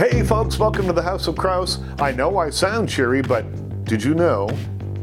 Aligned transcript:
Hey, 0.00 0.22
folks, 0.22 0.58
welcome 0.58 0.86
to 0.86 0.94
the 0.94 1.02
House 1.02 1.28
of 1.28 1.36
Crouse. 1.36 1.78
I 1.98 2.10
know 2.10 2.38
I 2.38 2.48
sound 2.48 2.88
cheery, 2.88 3.20
but 3.20 3.44
did 3.84 4.02
you 4.02 4.14
know 4.14 4.48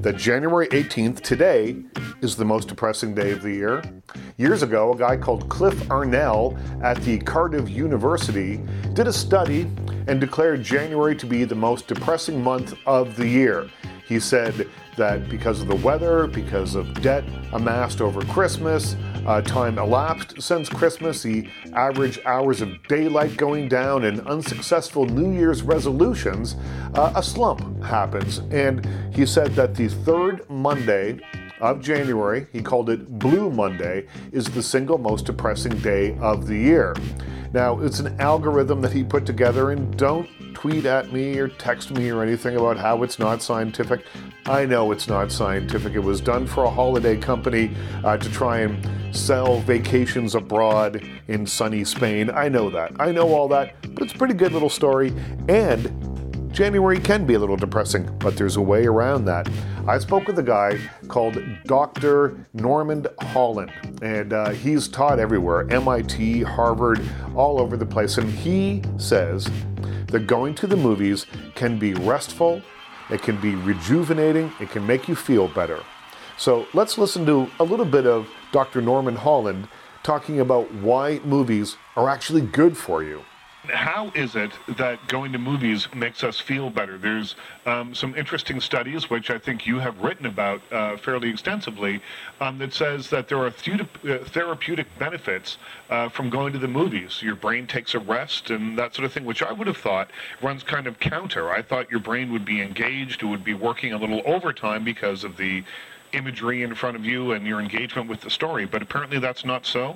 that 0.01 0.17
January 0.17 0.67
18th, 0.69 1.21
today, 1.21 1.83
is 2.21 2.35
the 2.35 2.43
most 2.43 2.67
depressing 2.67 3.13
day 3.13 3.29
of 3.29 3.43
the 3.43 3.51
year? 3.51 3.83
Years 4.37 4.63
ago, 4.63 4.91
a 4.93 4.97
guy 4.97 5.15
called 5.15 5.47
Cliff 5.49 5.75
Arnall 5.89 6.59
at 6.83 6.99
the 7.03 7.19
Cardiff 7.19 7.69
University 7.69 8.59
did 8.93 9.05
a 9.05 9.13
study 9.13 9.69
and 10.07 10.19
declared 10.19 10.63
January 10.63 11.15
to 11.15 11.27
be 11.27 11.43
the 11.43 11.53
most 11.53 11.85
depressing 11.85 12.43
month 12.43 12.73
of 12.87 13.15
the 13.17 13.27
year. 13.27 13.69
He 14.07 14.19
said 14.19 14.67
that 14.95 15.29
because 15.29 15.61
of 15.61 15.67
the 15.67 15.75
weather, 15.75 16.25
because 16.25 16.73
of 16.73 16.91
debt 17.03 17.23
amassed 17.53 18.01
over 18.01 18.21
Christmas, 18.25 18.95
uh, 19.27 19.41
time 19.41 19.77
elapsed 19.77 20.41
since 20.41 20.69
Christmas, 20.69 21.21
the 21.21 21.47
average 21.73 22.19
hours 22.25 22.61
of 22.61 22.81
daylight 22.87 23.37
going 23.37 23.67
down, 23.67 24.05
and 24.05 24.21
unsuccessful 24.21 25.05
New 25.05 25.37
Year's 25.37 25.61
resolutions, 25.61 26.55
uh, 26.95 27.11
a 27.15 27.21
slump 27.21 27.83
happens. 27.83 28.39
And 28.51 28.87
he 29.13 29.25
said 29.25 29.53
that 29.55 29.75
the 29.75 29.89
third 29.89 30.49
Monday 30.49 31.19
of 31.59 31.81
January, 31.81 32.47
he 32.53 32.61
called 32.61 32.89
it 32.89 33.19
Blue 33.19 33.49
Monday, 33.51 34.07
is 34.31 34.45
the 34.45 34.63
single 34.63 34.97
most 34.97 35.25
depressing 35.25 35.77
day 35.79 36.17
of 36.19 36.47
the 36.47 36.55
year. 36.55 36.95
Now, 37.53 37.79
it's 37.79 37.99
an 37.99 38.19
algorithm 38.19 38.81
that 38.81 38.91
he 38.91 39.03
put 39.03 39.25
together, 39.25 39.71
and 39.71 39.95
don't 39.97 40.29
tweet 40.53 40.85
at 40.85 41.11
me 41.11 41.37
or 41.37 41.47
text 41.47 41.91
me 41.91 42.09
or 42.09 42.23
anything 42.23 42.55
about 42.55 42.77
how 42.77 43.03
it's 43.03 43.19
not 43.19 43.41
scientific. 43.41 44.03
I 44.45 44.65
know 44.65 44.91
it's 44.91 45.07
not 45.07 45.31
scientific. 45.31 45.93
It 45.93 45.99
was 45.99 46.19
done 46.19 46.47
for 46.47 46.63
a 46.63 46.69
holiday 46.69 47.17
company 47.17 47.71
uh, 48.03 48.17
to 48.17 48.29
try 48.31 48.59
and 48.59 49.15
sell 49.15 49.59
vacations 49.61 50.35
abroad 50.35 51.03
in 51.27 51.45
sunny 51.45 51.83
Spain. 51.83 52.29
I 52.29 52.49
know 52.49 52.69
that. 52.69 52.93
I 52.99 53.11
know 53.11 53.33
all 53.33 53.47
that, 53.49 53.75
but 53.93 54.03
it's 54.03 54.13
a 54.13 54.17
pretty 54.17 54.33
good 54.33 54.51
little 54.51 54.69
story. 54.69 55.13
And 55.47 56.06
January 56.57 56.99
can 56.99 57.23
be 57.23 57.35
a 57.35 57.39
little 57.39 57.55
depressing, 57.55 58.09
but 58.17 58.35
there's 58.35 58.55
a 58.55 58.61
way 58.61 58.87
around 58.87 59.25
that. 59.25 59.47
I 59.87 59.99
spoke 59.99 60.25
with 60.25 60.39
a 60.39 60.43
guy 60.43 60.79
called 61.07 61.37
Dr. 61.65 62.47
Norman 62.55 63.05
Holland, 63.21 63.71
and 64.01 64.33
uh, 64.33 64.49
he's 64.49 64.87
taught 64.87 65.19
everywhere 65.19 65.71
MIT, 65.71 66.41
Harvard, 66.41 67.07
all 67.35 67.61
over 67.61 67.77
the 67.77 67.85
place. 67.85 68.17
And 68.17 68.27
he 68.27 68.81
says 68.97 69.47
that 70.07 70.25
going 70.25 70.55
to 70.55 70.65
the 70.65 70.75
movies 70.75 71.27
can 71.53 71.77
be 71.77 71.93
restful, 71.93 72.63
it 73.11 73.21
can 73.21 73.39
be 73.39 73.53
rejuvenating, 73.53 74.51
it 74.59 74.71
can 74.71 74.83
make 74.87 75.07
you 75.07 75.13
feel 75.13 75.47
better. 75.49 75.83
So 76.39 76.65
let's 76.73 76.97
listen 76.97 77.23
to 77.27 77.51
a 77.59 77.63
little 77.63 77.85
bit 77.85 78.07
of 78.07 78.27
Dr. 78.51 78.81
Norman 78.81 79.15
Holland 79.15 79.67
talking 80.01 80.39
about 80.39 80.73
why 80.73 81.19
movies 81.19 81.77
are 81.95 82.09
actually 82.09 82.41
good 82.41 82.75
for 82.75 83.03
you 83.03 83.21
how 83.69 84.11
is 84.15 84.35
it 84.35 84.51
that 84.77 85.05
going 85.07 85.31
to 85.31 85.39
movies 85.39 85.87
makes 85.93 86.23
us 86.23 86.39
feel 86.39 86.69
better? 86.69 86.97
There's 86.97 87.35
um, 87.65 87.93
some 87.93 88.15
interesting 88.15 88.59
studies, 88.59 89.09
which 89.09 89.29
I 89.29 89.37
think 89.37 89.65
you 89.65 89.79
have 89.79 89.99
written 89.99 90.25
about 90.25 90.61
uh, 90.71 90.97
fairly 90.97 91.29
extensively, 91.29 92.01
um, 92.41 92.57
that 92.59 92.73
says 92.73 93.09
that 93.09 93.27
there 93.27 93.39
are 93.39 93.47
uh, 93.47 94.17
therapeutic 94.25 94.87
benefits 94.99 95.57
uh, 95.89 96.09
from 96.09 96.29
going 96.29 96.53
to 96.53 96.59
the 96.59 96.67
movies. 96.67 97.21
Your 97.21 97.35
brain 97.35 97.67
takes 97.67 97.95
a 97.95 97.99
rest 97.99 98.49
and 98.49 98.77
that 98.77 98.95
sort 98.95 99.05
of 99.05 99.13
thing, 99.13 99.25
which 99.25 99.43
I 99.43 99.51
would 99.51 99.67
have 99.67 99.77
thought 99.77 100.09
runs 100.41 100.63
kind 100.63 100.87
of 100.87 100.99
counter. 100.99 101.49
I 101.49 101.61
thought 101.61 101.89
your 101.89 101.99
brain 101.99 102.31
would 102.31 102.45
be 102.45 102.61
engaged, 102.61 103.23
it 103.23 103.27
would 103.27 103.43
be 103.43 103.53
working 103.53 103.93
a 103.93 103.97
little 103.97 104.21
overtime 104.25 104.83
because 104.83 105.23
of 105.23 105.37
the 105.37 105.63
imagery 106.13 106.63
in 106.63 106.73
front 106.73 106.95
of 106.95 107.05
you 107.05 107.33
and 107.33 107.45
your 107.45 107.59
engagement 107.59 108.09
with 108.09 108.21
the 108.21 108.29
story, 108.29 108.65
but 108.65 108.81
apparently 108.81 109.19
that's 109.19 109.43
not 109.43 109.65
so. 109.65 109.95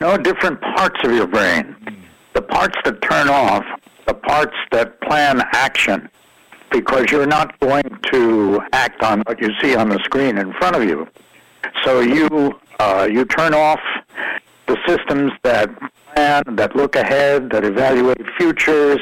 No, 0.00 0.16
different 0.16 0.60
parts 0.60 0.98
of 1.04 1.12
your 1.12 1.26
brain. 1.26 1.76
Mm 1.84 1.96
the 2.36 2.42
parts 2.42 2.76
that 2.84 3.00
turn 3.00 3.30
off, 3.30 3.64
the 4.06 4.12
parts 4.12 4.54
that 4.70 5.00
plan 5.00 5.42
action, 5.52 6.06
because 6.70 7.06
you're 7.10 7.26
not 7.26 7.58
going 7.60 7.88
to 8.12 8.60
act 8.74 9.02
on 9.02 9.20
what 9.22 9.40
you 9.40 9.48
see 9.62 9.74
on 9.74 9.88
the 9.88 9.98
screen 10.00 10.36
in 10.36 10.52
front 10.52 10.76
of 10.76 10.84
you. 10.84 11.08
So 11.82 12.00
you 12.00 12.52
uh, 12.78 13.08
you 13.10 13.24
turn 13.24 13.54
off 13.54 13.80
the 14.66 14.76
systems 14.86 15.32
that 15.44 15.70
plan, 16.12 16.42
that 16.56 16.76
look 16.76 16.94
ahead, 16.94 17.48
that 17.52 17.64
evaluate 17.64 18.20
futures, 18.36 19.00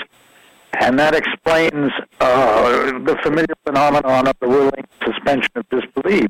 and 0.79 0.97
that 0.97 1.17
explains 1.17 1.91
uh, 2.21 2.93
the 3.01 3.19
familiar 3.21 3.57
phenomenon 3.65 4.29
of 4.29 4.37
the 4.41 4.49
willing 4.49 4.87
suspension 5.05 5.51
of 5.57 5.69
disbelief. 5.71 6.29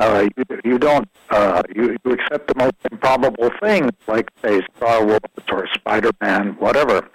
Uh, 0.00 0.26
you, 0.34 0.44
you 0.64 0.78
don't 0.78 1.06
uh, 1.28 1.62
you, 1.76 1.94
you 2.04 2.12
accept 2.12 2.48
the 2.48 2.54
most 2.56 2.74
improbable 2.90 3.50
things 3.62 3.90
like 4.08 4.30
say 4.42 4.62
Star 4.78 5.04
Wars 5.04 5.20
or 5.52 5.68
Spider-Man, 5.74 6.56
whatever. 6.58 7.06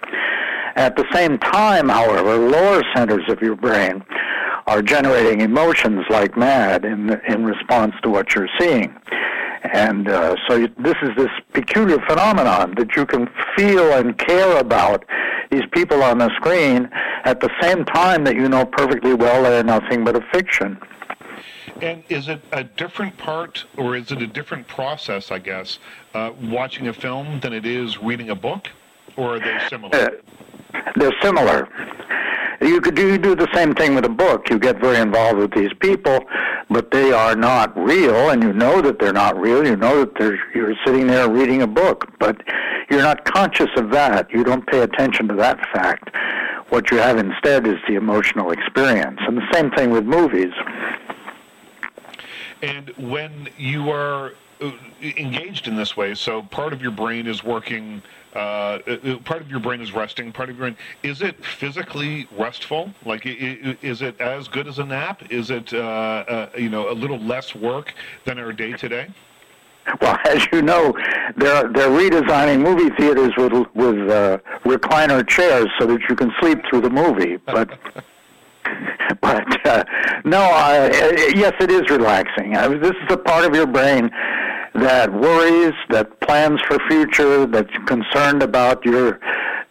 At 0.76 0.94
the 0.94 1.04
same 1.12 1.38
time, 1.38 1.88
however, 1.88 2.36
lower 2.36 2.84
centers 2.94 3.24
of 3.28 3.42
your 3.42 3.56
brain 3.56 4.04
are 4.68 4.82
generating 4.82 5.40
emotions 5.40 6.04
like 6.10 6.36
mad 6.36 6.84
in 6.84 7.20
in 7.26 7.44
response 7.44 7.94
to 8.04 8.08
what 8.08 8.36
you're 8.36 8.48
seeing. 8.56 8.94
And 9.72 10.08
uh, 10.08 10.36
so 10.46 10.54
you, 10.54 10.68
this 10.78 10.94
is 11.02 11.10
this 11.16 11.30
peculiar 11.54 11.98
phenomenon 12.06 12.74
that 12.76 12.94
you 12.94 13.04
can 13.04 13.28
feel 13.56 13.94
and 13.94 14.16
care 14.16 14.58
about 14.58 15.04
these 15.50 15.66
people 15.72 16.04
on 16.04 16.18
the 16.18 16.30
screen 16.36 16.88
at 17.24 17.40
the 17.40 17.50
same 17.60 17.84
time 17.84 18.22
that 18.24 18.36
you 18.36 18.48
know 18.48 18.64
perfectly 18.64 19.14
well 19.14 19.42
they're 19.42 19.64
nothing 19.64 20.04
but 20.04 20.14
a 20.14 20.20
fiction. 20.32 20.78
And 21.82 22.02
is 22.08 22.28
it 22.28 22.40
a 22.52 22.64
different 22.64 23.16
part, 23.18 23.64
or 23.76 23.96
is 23.96 24.10
it 24.10 24.22
a 24.22 24.26
different 24.26 24.66
process, 24.66 25.30
I 25.30 25.38
guess, 25.38 25.78
uh, 26.14 26.32
watching 26.42 26.88
a 26.88 26.92
film 26.92 27.40
than 27.40 27.52
it 27.52 27.66
is 27.66 27.98
reading 27.98 28.30
a 28.30 28.34
book, 28.34 28.68
or 29.16 29.36
are 29.36 29.40
they 29.40 29.58
similar? 29.68 29.94
Uh, 29.94 30.10
they're 30.96 31.14
similar. 31.20 31.68
You 32.62 32.80
could 32.80 32.94
do, 32.94 33.06
you 33.06 33.18
do 33.18 33.34
the 33.34 33.48
same 33.54 33.74
thing 33.74 33.94
with 33.94 34.06
a 34.06 34.10
book. 34.10 34.48
You 34.48 34.58
get 34.58 34.80
very 34.80 34.96
involved 34.96 35.38
with 35.38 35.52
these 35.52 35.72
people, 35.78 36.24
but 36.70 36.90
they 36.90 37.12
are 37.12 37.36
not 37.36 37.76
real, 37.76 38.30
and 38.30 38.42
you 38.42 38.54
know 38.54 38.80
that 38.80 38.98
they're 38.98 39.12
not 39.12 39.38
real. 39.38 39.66
You 39.66 39.76
know 39.76 40.06
that 40.06 40.38
you're 40.54 40.74
sitting 40.86 41.06
there 41.06 41.28
reading 41.28 41.60
a 41.60 41.66
book, 41.66 42.10
but 42.18 42.42
you're 42.88 43.02
not 43.02 43.24
conscious 43.26 43.70
of 43.76 43.90
that. 43.90 44.30
You 44.32 44.44
don't 44.44 44.66
pay 44.66 44.80
attention 44.80 45.28
to 45.28 45.34
that 45.34 45.58
fact. 45.74 46.16
What 46.70 46.90
you 46.90 46.96
have 46.96 47.18
instead 47.18 47.66
is 47.66 47.76
the 47.86 47.94
emotional 47.94 48.50
experience. 48.50 49.20
And 49.26 49.36
the 49.36 49.46
same 49.52 49.70
thing 49.72 49.90
with 49.90 50.04
movies. 50.04 50.52
And 52.62 52.88
when 52.96 53.48
you 53.58 53.90
are 53.90 54.32
uh, 54.60 54.72
engaged 55.02 55.68
in 55.68 55.76
this 55.76 55.96
way, 55.96 56.14
so 56.14 56.42
part 56.42 56.72
of 56.72 56.80
your 56.80 56.90
brain 56.90 57.26
is 57.26 57.44
working, 57.44 58.02
uh, 58.34 58.38
uh, 58.38 59.16
part 59.24 59.42
of 59.42 59.50
your 59.50 59.60
brain 59.60 59.80
is 59.80 59.92
resting, 59.92 60.32
part 60.32 60.48
of 60.48 60.56
your 60.56 60.66
brain, 60.66 60.76
is 61.02 61.20
it 61.20 61.44
physically 61.44 62.26
restful? 62.36 62.90
Like, 63.04 63.26
is 63.26 64.02
it 64.02 64.20
as 64.20 64.48
good 64.48 64.66
as 64.66 64.78
a 64.78 64.84
nap? 64.84 65.30
Is 65.30 65.50
it, 65.50 65.72
uh, 65.74 65.76
uh, 65.76 66.50
you 66.56 66.70
know, 66.70 66.90
a 66.90 66.94
little 66.94 67.18
less 67.18 67.54
work 67.54 67.92
than 68.24 68.38
our 68.38 68.52
day 68.52 68.72
today? 68.72 69.08
Well, 70.00 70.18
as 70.26 70.46
you 70.52 70.62
know, 70.62 70.92
they're 71.36 71.68
they're 71.68 71.90
redesigning 71.90 72.60
movie 72.60 72.94
theaters 72.96 73.32
with 73.36 73.52
with 73.74 74.10
uh, 74.10 74.38
recliner 74.64 75.26
chairs 75.26 75.68
so 75.78 75.86
that 75.86 76.00
you 76.08 76.16
can 76.16 76.32
sleep 76.40 76.60
through 76.68 76.80
the 76.80 76.90
movie. 76.90 77.36
But 77.36 77.78
but 79.20 79.66
uh, 79.66 79.84
no, 80.24 80.40
uh, 80.40 80.88
yes, 81.34 81.54
it 81.60 81.70
is 81.70 81.88
relaxing. 81.90 82.56
I 82.56 82.68
mean, 82.68 82.80
this 82.80 82.92
is 82.92 83.10
a 83.10 83.16
part 83.16 83.44
of 83.44 83.54
your 83.54 83.66
brain 83.66 84.10
that 84.74 85.12
worries, 85.12 85.74
that 85.90 86.20
plans 86.20 86.60
for 86.62 86.78
future, 86.88 87.46
that's 87.46 87.72
concerned 87.86 88.42
about 88.42 88.84
your 88.84 89.20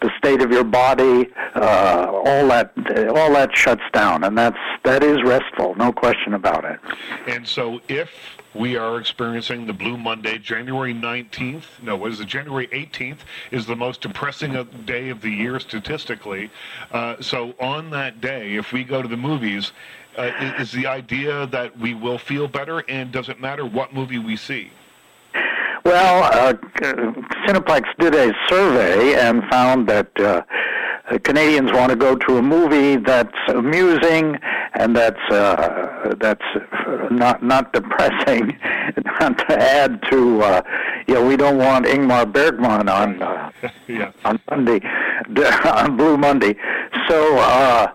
the 0.02 0.12
state 0.18 0.42
of 0.42 0.52
your 0.52 0.64
body. 0.64 1.30
Uh, 1.56 2.12
all 2.12 2.48
that 2.48 2.72
all 3.10 3.32
that 3.34 3.56
shuts 3.56 3.84
down, 3.94 4.24
and 4.24 4.38
that's 4.38 4.58
that 4.84 5.04
is 5.04 5.24
restful, 5.24 5.76
no 5.76 5.92
question 5.92 6.34
about 6.34 6.66
it. 6.66 6.80
And 7.28 7.48
so, 7.48 7.80
if 7.88 8.10
we 8.56 8.78
are 8.78 8.98
experiencing 8.98 9.68
the 9.68 9.74
Blue 9.74 9.98
Monday, 9.98 10.38
January 10.38 10.94
19th. 10.94 11.64
No, 11.84 11.98
what 11.98 12.12
is 12.12 12.20
it? 12.20 12.28
January 12.28 12.68
18th 12.68 13.20
is 13.52 13.66
the 13.66 13.76
most 13.76 14.02
depressing 14.02 14.54
day 14.86 15.10
of 15.10 15.22
the 15.22 15.30
year 15.30 15.60
statistically. 15.60 16.50
Uh, 16.92 17.22
so 17.22 17.54
on 17.60 17.90
that 17.90 18.22
day, 18.22 18.56
if 18.56 18.72
we 18.72 18.84
go 18.84 19.02
to 19.02 19.08
the 19.08 19.18
movies, 19.18 19.74
uh, 20.18 20.32
is 20.58 20.72
the 20.72 20.88
idea 20.88 21.46
that 21.48 21.78
we 21.78 21.94
will 21.94 22.18
feel 22.18 22.48
better, 22.48 22.80
and 22.88 23.12
does 23.12 23.28
it 23.28 23.42
matter 23.42 23.66
what 23.66 23.94
movie 23.94 24.20
we 24.20 24.38
see? 24.38 24.72
Well, 25.84 26.24
uh, 26.24 26.54
Cineplex 27.46 27.84
did 28.00 28.16
a 28.16 28.34
survey 28.48 29.20
and 29.20 29.44
found 29.52 29.88
that 29.88 30.20
uh, 30.20 30.42
Canadians 31.24 31.72
want 31.72 31.92
to 31.92 31.96
go 31.96 32.16
to 32.16 32.38
a 32.38 32.42
movie 32.42 32.96
that's 32.96 33.38
amusing 33.50 34.40
and 34.76 34.96
that's 34.96 35.20
uh, 35.32 36.16
that's 36.20 36.46
not 37.12 37.44
not 37.44 37.74
depressing. 37.74 38.58
not 39.20 39.38
to 39.38 39.62
add 39.62 40.02
to, 40.12 40.42
uh, 40.42 40.62
you 41.08 41.14
know, 41.14 41.26
we 41.26 41.38
don't 41.38 41.58
want 41.58 41.86
Ingmar 41.86 42.32
Bergman 42.32 42.90
on 42.90 43.22
uh, 43.22 43.52
yeah. 43.88 44.12
on 44.24 44.40
Monday, 44.50 44.82
on 45.66 45.98
Blue 45.98 46.18
Monday. 46.18 46.56
So, 47.08 47.38
uh, 47.38 47.88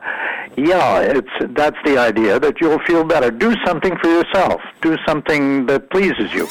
yeah, 0.56 1.00
it's 1.00 1.29
that's 1.50 1.77
the 1.85 1.99
idea 1.99 2.38
that 2.41 2.61
you'll 2.61 2.81
feel 2.81 3.05
better. 3.05 3.31
Do 3.31 3.55
something 3.65 3.97
for 3.99 4.09
yourself. 4.09 4.61
Do 4.83 4.97
something 5.06 5.67
that 5.67 5.91
pleases 5.91 6.33
you. 6.33 6.47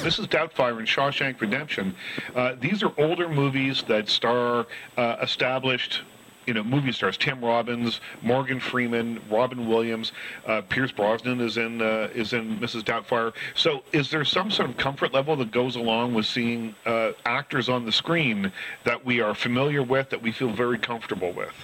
Mrs. 0.00 0.28
Doubtfire 0.28 0.78
and 0.78 0.86
Shawshank 0.86 1.42
Redemption, 1.42 1.94
uh, 2.34 2.54
these 2.58 2.82
are 2.82 2.90
older 2.96 3.28
movies 3.28 3.82
that 3.86 4.08
star 4.08 4.66
uh, 4.96 5.16
established 5.20 6.00
you 6.46 6.54
know, 6.54 6.62
movie 6.62 6.92
stars: 6.92 7.16
Tim 7.16 7.44
Robbins, 7.44 8.00
Morgan 8.22 8.60
Freeman, 8.60 9.20
Robin 9.30 9.68
Williams, 9.68 10.12
uh, 10.46 10.62
Pierce 10.62 10.92
Brosnan 10.92 11.40
is 11.40 11.56
in 11.56 11.82
uh, 11.82 12.08
is 12.14 12.32
in 12.32 12.58
Mrs. 12.58 12.82
Doubtfire. 12.82 13.32
So, 13.54 13.82
is 13.92 14.10
there 14.10 14.24
some 14.24 14.50
sort 14.50 14.70
of 14.70 14.76
comfort 14.76 15.12
level 15.12 15.36
that 15.36 15.50
goes 15.50 15.76
along 15.76 16.14
with 16.14 16.26
seeing 16.26 16.74
uh, 16.86 17.12
actors 17.24 17.68
on 17.68 17.84
the 17.84 17.92
screen 17.92 18.52
that 18.84 19.04
we 19.04 19.20
are 19.20 19.34
familiar 19.34 19.82
with, 19.82 20.10
that 20.10 20.22
we 20.22 20.32
feel 20.32 20.52
very 20.52 20.78
comfortable 20.78 21.32
with? 21.32 21.54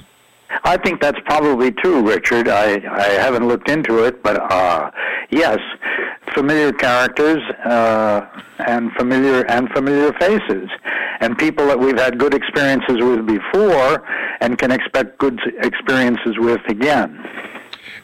I 0.64 0.76
think 0.76 1.00
that's 1.00 1.18
probably 1.24 1.72
true, 1.72 2.02
Richard. 2.02 2.48
I, 2.48 2.74
I 2.74 3.08
haven't 3.20 3.48
looked 3.48 3.68
into 3.68 4.04
it, 4.04 4.22
but 4.22 4.50
uh, 4.52 4.90
yes, 5.30 5.58
familiar 6.36 6.70
characters 6.72 7.42
uh, 7.64 8.26
and 8.58 8.92
familiar 8.92 9.44
and 9.46 9.70
familiar 9.70 10.12
faces, 10.14 10.68
and 11.20 11.36
people 11.38 11.66
that 11.66 11.78
we've 11.78 11.98
had 11.98 12.18
good 12.18 12.34
experiences 12.34 12.98
with 13.00 13.26
before 13.26 14.06
and 14.40 14.58
can 14.58 14.70
expect 14.70 15.18
good 15.18 15.40
experiences 15.58 16.38
with 16.38 16.60
again. 16.68 17.26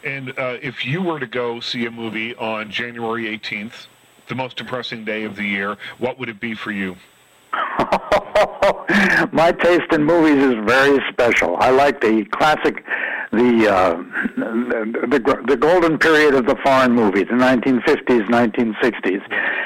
And 0.03 0.37
uh, 0.37 0.57
if 0.61 0.85
you 0.85 1.01
were 1.01 1.19
to 1.19 1.27
go 1.27 1.59
see 1.59 1.85
a 1.85 1.91
movie 1.91 2.35
on 2.35 2.71
January 2.71 3.25
18th, 3.37 3.87
the 4.27 4.35
most 4.35 4.57
depressing 4.57 5.05
day 5.05 5.23
of 5.23 5.35
the 5.35 5.43
year, 5.43 5.77
what 5.99 6.17
would 6.17 6.29
it 6.29 6.39
be 6.39 6.55
for 6.55 6.71
you? 6.71 6.95
My 9.31 9.51
taste 9.51 9.91
in 9.93 10.03
movies 10.03 10.43
is 10.43 10.55
very 10.65 10.99
special. 11.11 11.55
I 11.59 11.69
like 11.69 12.01
the 12.01 12.25
classic, 12.25 12.83
the, 13.33 13.67
uh, 13.67 13.95
the, 14.37 15.07
the 15.07 15.43
the 15.47 15.57
golden 15.57 15.97
period 15.97 16.35
of 16.35 16.45
the 16.45 16.55
foreign 16.63 16.93
movies, 16.93 17.25
the 17.29 17.35
1950s, 17.35 18.27
1960s, 18.29 19.21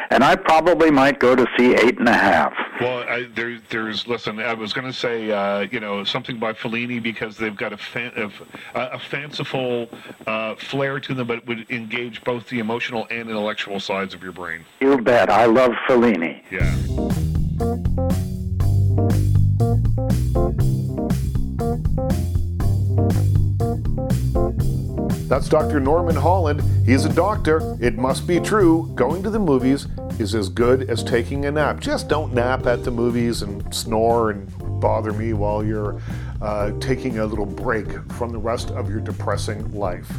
and 0.10 0.24
I 0.24 0.36
probably 0.36 0.90
might 0.90 1.20
go 1.20 1.36
to 1.36 1.46
see 1.58 1.76
Eight 1.76 2.00
and 2.00 2.08
a 2.08 2.14
Half. 2.14 2.54
Well, 2.80 3.00
I, 3.00 3.28
there, 3.36 3.60
there's 3.70 4.08
listen. 4.08 4.40
I 4.40 4.54
was 4.54 4.74
going 4.74 4.88
to 4.88 4.94
say, 4.94 5.32
uh, 5.32 5.62
you 5.72 5.80
know, 5.80 6.04
something 6.04 6.40
by 6.40 6.54
Fellini 6.54 7.02
because 7.02 7.38
they've 7.38 7.56
got 7.56 7.74
a 7.74 7.78
fan, 7.78 8.12
a, 8.16 8.32
a 8.74 9.00
fanciful 9.00 9.90
uh, 10.26 10.56
flair 10.56 11.00
to 11.02 11.14
them, 11.14 11.28
but 11.28 11.40
it 11.40 11.48
would 11.48 11.70
engage 11.70 12.24
both 12.24 12.48
the 12.50 12.60
emotional 12.60 13.06
and 13.10 13.30
intellectual 13.30 13.80
sides 13.80 14.14
of 14.14 14.24
your 14.24 14.32
brain. 14.32 14.64
You 14.80 14.98
bet. 14.98 15.30
I 15.30 15.46
love 15.46 15.74
Fellini. 15.88 16.42
Yeah. 16.52 17.37
That's 25.28 25.50
Dr. 25.50 25.82
Norman 25.82 26.16
Holland. 26.16 26.64
He's 26.86 27.04
a 27.04 27.14
doctor. 27.14 27.78
It 27.82 27.98
must 27.98 28.26
be 28.26 28.40
true. 28.40 28.90
Going 28.96 29.22
to 29.24 29.30
the 29.30 29.40
movies 29.40 29.86
is 30.20 30.34
as 30.34 30.48
good 30.48 30.90
as 30.90 31.04
taking 31.04 31.46
a 31.46 31.52
nap. 31.52 31.82
Just 31.82 32.08
don't 32.08 32.34
nap 32.34 32.66
at 32.66 32.86
the 32.86 32.92
movies 32.92 33.42
and 33.42 33.74
snore 33.76 34.32
and 34.32 34.50
bother 34.80 35.12
me 35.12 35.34
while 35.34 35.66
you're 35.66 36.02
uh, 36.42 36.72
taking 36.80 37.20
a 37.20 37.26
little 37.26 37.46
break 37.46 37.88
from 38.14 38.32
the 38.32 38.38
rest 38.38 38.72
of 38.72 38.90
your 38.90 39.02
depressing 39.02 39.70
life. 39.74 40.10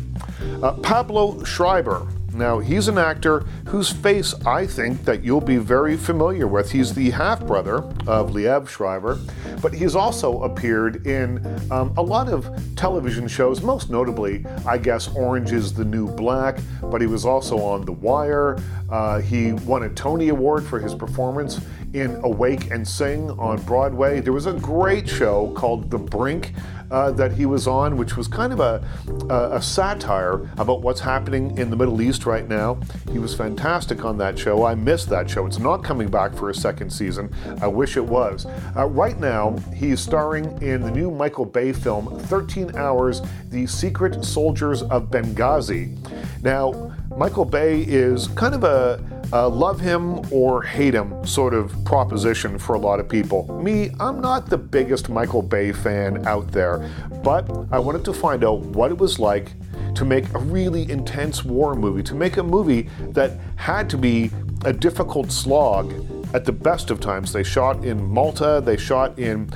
Uh, 0.63 0.73
Pablo 0.73 1.43
Schreiber 1.43 2.07
now, 2.35 2.59
he's 2.59 2.89
an 2.89 2.99
actor 2.99 3.41
whose 3.67 3.91
face 3.91 4.35
I 4.47 4.67
think 4.67 5.05
that 5.05 5.25
you'll 5.25 5.41
be 5.41 5.57
very 5.57 5.97
familiar 5.97 6.47
with. 6.47 6.71
He's 6.71 6.93
the 6.93 7.11
half 7.11 7.47
brother 7.47 7.77
of 8.07 8.33
Liev 8.33 8.69
Schreiber, 8.69 9.19
but 9.63 9.73
he's 9.73 9.97
also 9.97 10.43
appeared 10.43 11.07
in 11.07 11.45
um, 11.71 11.95
a 11.97 12.03
lot 12.03 12.29
of 12.29 12.49
television 12.77 13.29
shows, 13.29 13.63
most 13.63 13.91
notably, 13.91 14.45
I 14.67 14.77
guess, 14.77 15.09
Orange 15.09 15.53
is 15.53 15.73
the 15.73 15.85
New 15.85 16.07
Black, 16.07 16.59
but 16.83 17.01
he 17.01 17.07
was 17.07 17.25
also 17.25 17.59
on 17.59 17.87
The 17.87 17.93
Wire. 17.93 18.59
Uh, 18.91 19.21
he 19.21 19.53
won 19.53 19.85
a 19.85 19.89
Tony 19.89 20.29
Award 20.29 20.65
for 20.65 20.79
his 20.79 20.95
performance 20.95 21.61
in 21.95 22.17
Awake 22.23 22.71
and 22.71 22.87
Sing 22.87 23.31
on 23.33 23.63
Broadway. 23.63 24.21
There 24.21 24.33
was 24.33 24.47
a 24.47 24.53
great 24.53 25.09
show 25.09 25.53
called 25.55 25.91
The 25.91 25.99
Brink 25.99 26.53
uh, 26.91 27.11
that 27.13 27.33
he 27.33 27.47
was 27.47 27.67
on, 27.67 27.97
which 27.97 28.17
was 28.17 28.29
kind 28.29 28.53
of 28.53 28.61
a, 28.61 28.83
a, 29.29 29.57
a, 29.57 29.63
satire 29.63 30.51
about 30.57 30.81
what's 30.81 31.01
happening 31.01 31.57
in 31.59 31.69
the 31.71 31.77
Middle 31.77 32.01
East 32.01 32.25
right 32.25 32.49
now. 32.49 32.79
He 33.13 33.19
was 33.19 33.35
fantastic 33.35 34.05
on 34.05 34.17
that 34.19 34.39
show. 34.39 34.65
I 34.65 34.75
missed 34.75 35.09
that 35.11 35.29
show. 35.29 35.47
It's 35.47 35.59
not 35.59 35.85
coming 35.85 36.09
back 36.09 36.35
for 36.35 36.51
a 36.51 36.55
second 36.55 36.91
season. 36.91 37.31
I 37.61 37.67
wish 37.67 37.97
it 37.97 38.05
was. 38.05 38.47
Uh, 38.77 38.87
right 38.87 39.19
now, 39.19 39.57
he's 39.75 40.01
starring 40.01 40.47
in 40.63 40.81
the 40.81 40.91
new 40.91 41.11
Michael 41.11 41.45
Bay 41.45 41.73
film, 41.73 42.19
13 42.21 42.75
Hours 42.77 43.21
The 43.51 43.67
Secret 43.67 44.25
Soldiers 44.25 44.83
of 44.83 45.11
Benghazi. 45.11 45.95
Now, 46.43 46.95
Michael 47.17 47.45
Bay 47.45 47.83
is 47.83 48.29
kind 48.29 48.55
of 48.55 48.65
a 48.65 49.18
uh, 49.33 49.49
love 49.49 49.81
him 49.81 50.21
or 50.33 50.63
hate 50.63 50.95
him 50.95 51.27
sort 51.27 51.55
of 51.55 51.73
proposition 51.85 52.59
for 52.59 52.75
a 52.75 52.79
lot 52.79 53.01
of 53.01 53.09
people. 53.09 53.47
Me, 53.63 53.91
I'm 54.01 54.21
not 54.21 54.49
the 54.49 54.59
biggest 54.59 55.09
Michael 55.09 55.43
Bay 55.43 55.73
fan 55.73 56.27
out 56.27 56.51
there, 56.51 56.89
but 57.23 57.49
I 57.71 57.79
wanted 57.79 58.05
to 58.07 58.13
find 58.13 58.45
out 58.45 58.61
what 58.61 58.91
it 58.91 58.99
was 58.99 59.19
like 59.19 59.53
to 59.95 60.05
make 60.05 60.33
a 60.35 60.39
really 60.39 60.91
intense 60.91 61.45
war 61.45 61.75
movie, 61.75 62.03
to 62.05 62.15
make 62.15 62.37
a 62.37 62.43
movie 62.43 62.89
that 63.11 63.33
had 63.57 63.91
to 63.91 63.99
be 63.99 64.31
a 64.65 64.73
difficult 64.73 65.31
slog 65.31 65.93
at 66.35 66.45
the 66.45 66.53
best 66.53 66.91
of 66.91 67.01
times. 67.01 67.33
They 67.33 67.43
shot 67.43 67.85
in 67.85 68.03
Malta, 68.03 68.63
they 68.65 68.77
shot 68.77 69.19
in 69.19 69.51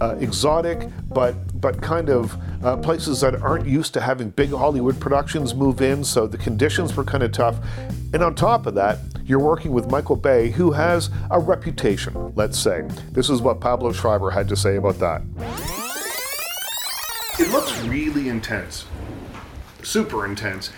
uh, 0.00 0.16
exotic, 0.20 0.88
but 1.08 1.34
but 1.60 1.80
kind 1.82 2.08
of 2.08 2.36
uh, 2.64 2.76
places 2.76 3.20
that 3.20 3.34
aren't 3.42 3.66
used 3.66 3.92
to 3.94 4.00
having 4.00 4.30
big 4.30 4.50
Hollywood 4.50 5.00
productions 5.00 5.54
move 5.54 5.80
in. 5.80 6.04
So 6.04 6.26
the 6.26 6.38
conditions 6.38 6.96
were 6.96 7.04
kind 7.04 7.24
of 7.24 7.32
tough. 7.32 7.56
And 8.12 8.22
on 8.22 8.34
top 8.34 8.66
of 8.66 8.74
that, 8.76 8.98
you're 9.28 9.38
working 9.38 9.72
with 9.72 9.90
Michael 9.90 10.16
Bay, 10.16 10.50
who 10.50 10.72
has 10.72 11.10
a 11.30 11.38
reputation, 11.38 12.32
let's 12.34 12.58
say. 12.58 12.88
This 13.12 13.28
is 13.28 13.42
what 13.42 13.60
Pablo 13.60 13.92
Schreiber 13.92 14.30
had 14.30 14.48
to 14.48 14.56
say 14.56 14.76
about 14.76 14.98
that. 14.98 15.22
It 17.38 17.52
looks 17.52 17.78
really 17.82 18.30
intense, 18.30 18.86
super 19.82 20.24
intense. 20.24 20.72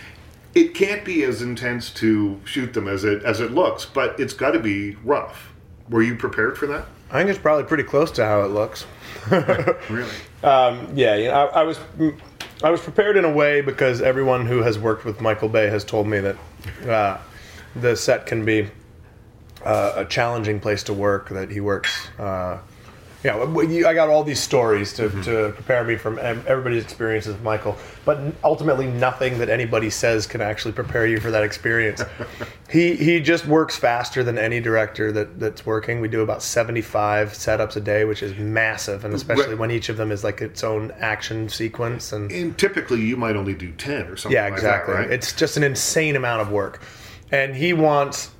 It 0.54 0.74
can't 0.74 1.04
be 1.04 1.22
as 1.22 1.42
intense 1.42 1.90
to 1.94 2.40
shoot 2.44 2.74
them 2.74 2.88
as 2.88 3.04
it 3.04 3.22
as 3.22 3.40
it 3.40 3.52
looks, 3.52 3.86
but 3.86 4.18
it's 4.18 4.34
got 4.34 4.50
to 4.50 4.58
be 4.58 4.96
rough. 5.04 5.52
Were 5.88 6.02
you 6.02 6.16
prepared 6.16 6.58
for 6.58 6.66
that? 6.66 6.86
I 7.10 7.18
think 7.18 7.30
it's 7.30 7.38
probably 7.38 7.64
pretty 7.64 7.84
close 7.84 8.10
to 8.12 8.26
how 8.26 8.42
it 8.42 8.48
looks. 8.48 8.84
really? 9.30 10.10
Um, 10.42 10.88
yeah, 10.94 11.16
you 11.16 11.28
know, 11.28 11.34
I, 11.34 11.60
I, 11.60 11.62
was 11.62 11.78
I 12.62 12.70
was 12.70 12.80
prepared 12.80 13.16
in 13.16 13.24
a 13.24 13.32
way 13.32 13.60
because 13.60 14.00
everyone 14.02 14.46
who 14.46 14.62
has 14.62 14.78
worked 14.78 15.04
with 15.04 15.20
Michael 15.20 15.48
Bay 15.48 15.68
has 15.68 15.84
told 15.84 16.06
me 16.06 16.20
that 16.20 16.36
uh, 16.88 17.18
the 17.76 17.96
set 17.96 18.26
can 18.26 18.44
be 18.44 18.68
uh, 19.64 19.92
a 19.96 20.04
challenging 20.04 20.60
place 20.60 20.82
to 20.84 20.92
work. 20.92 21.28
That 21.28 21.50
he 21.50 21.60
works 21.60 22.08
uh, 22.18 22.58
yeah, 23.22 23.36
I 23.86 23.92
got 23.92 24.08
all 24.08 24.24
these 24.24 24.40
stories 24.40 24.94
to, 24.94 25.08
mm-hmm. 25.08 25.20
to 25.22 25.52
prepare 25.54 25.84
me 25.84 25.96
from 25.96 26.18
everybody's 26.18 26.82
experiences 26.82 27.34
with 27.34 27.42
Michael, 27.42 27.76
but 28.06 28.18
ultimately 28.42 28.86
nothing 28.86 29.38
that 29.38 29.50
anybody 29.50 29.90
says 29.90 30.26
can 30.26 30.40
actually 30.40 30.72
prepare 30.72 31.06
you 31.06 31.20
for 31.20 31.30
that 31.30 31.42
experience. 31.42 32.02
he 32.70 32.96
he 32.96 33.20
just 33.20 33.46
works 33.46 33.76
faster 33.76 34.24
than 34.24 34.38
any 34.38 34.58
director 34.58 35.12
that, 35.12 35.38
that's 35.38 35.66
working. 35.66 36.00
We 36.00 36.08
do 36.08 36.22
about 36.22 36.42
seventy 36.42 36.80
five 36.80 37.32
setups 37.32 37.76
a 37.76 37.80
day, 37.80 38.04
which 38.04 38.22
is 38.22 38.38
massive, 38.38 39.04
and 39.04 39.12
especially 39.12 39.48
right. 39.48 39.58
when 39.58 39.70
each 39.70 39.90
of 39.90 39.98
them 39.98 40.10
is 40.10 40.24
like 40.24 40.40
its 40.40 40.64
own 40.64 40.90
action 40.98 41.50
sequence. 41.50 42.14
And, 42.14 42.32
and 42.32 42.56
typically, 42.56 43.02
you 43.02 43.18
might 43.18 43.36
only 43.36 43.54
do 43.54 43.70
ten 43.72 44.06
or 44.06 44.16
something. 44.16 44.34
Yeah, 44.34 44.46
exactly. 44.46 44.94
Like 44.94 45.02
that, 45.02 45.08
right? 45.08 45.12
It's 45.12 45.34
just 45.34 45.58
an 45.58 45.62
insane 45.62 46.16
amount 46.16 46.40
of 46.40 46.50
work, 46.50 46.80
and 47.30 47.54
he 47.54 47.72
wants 47.72 48.30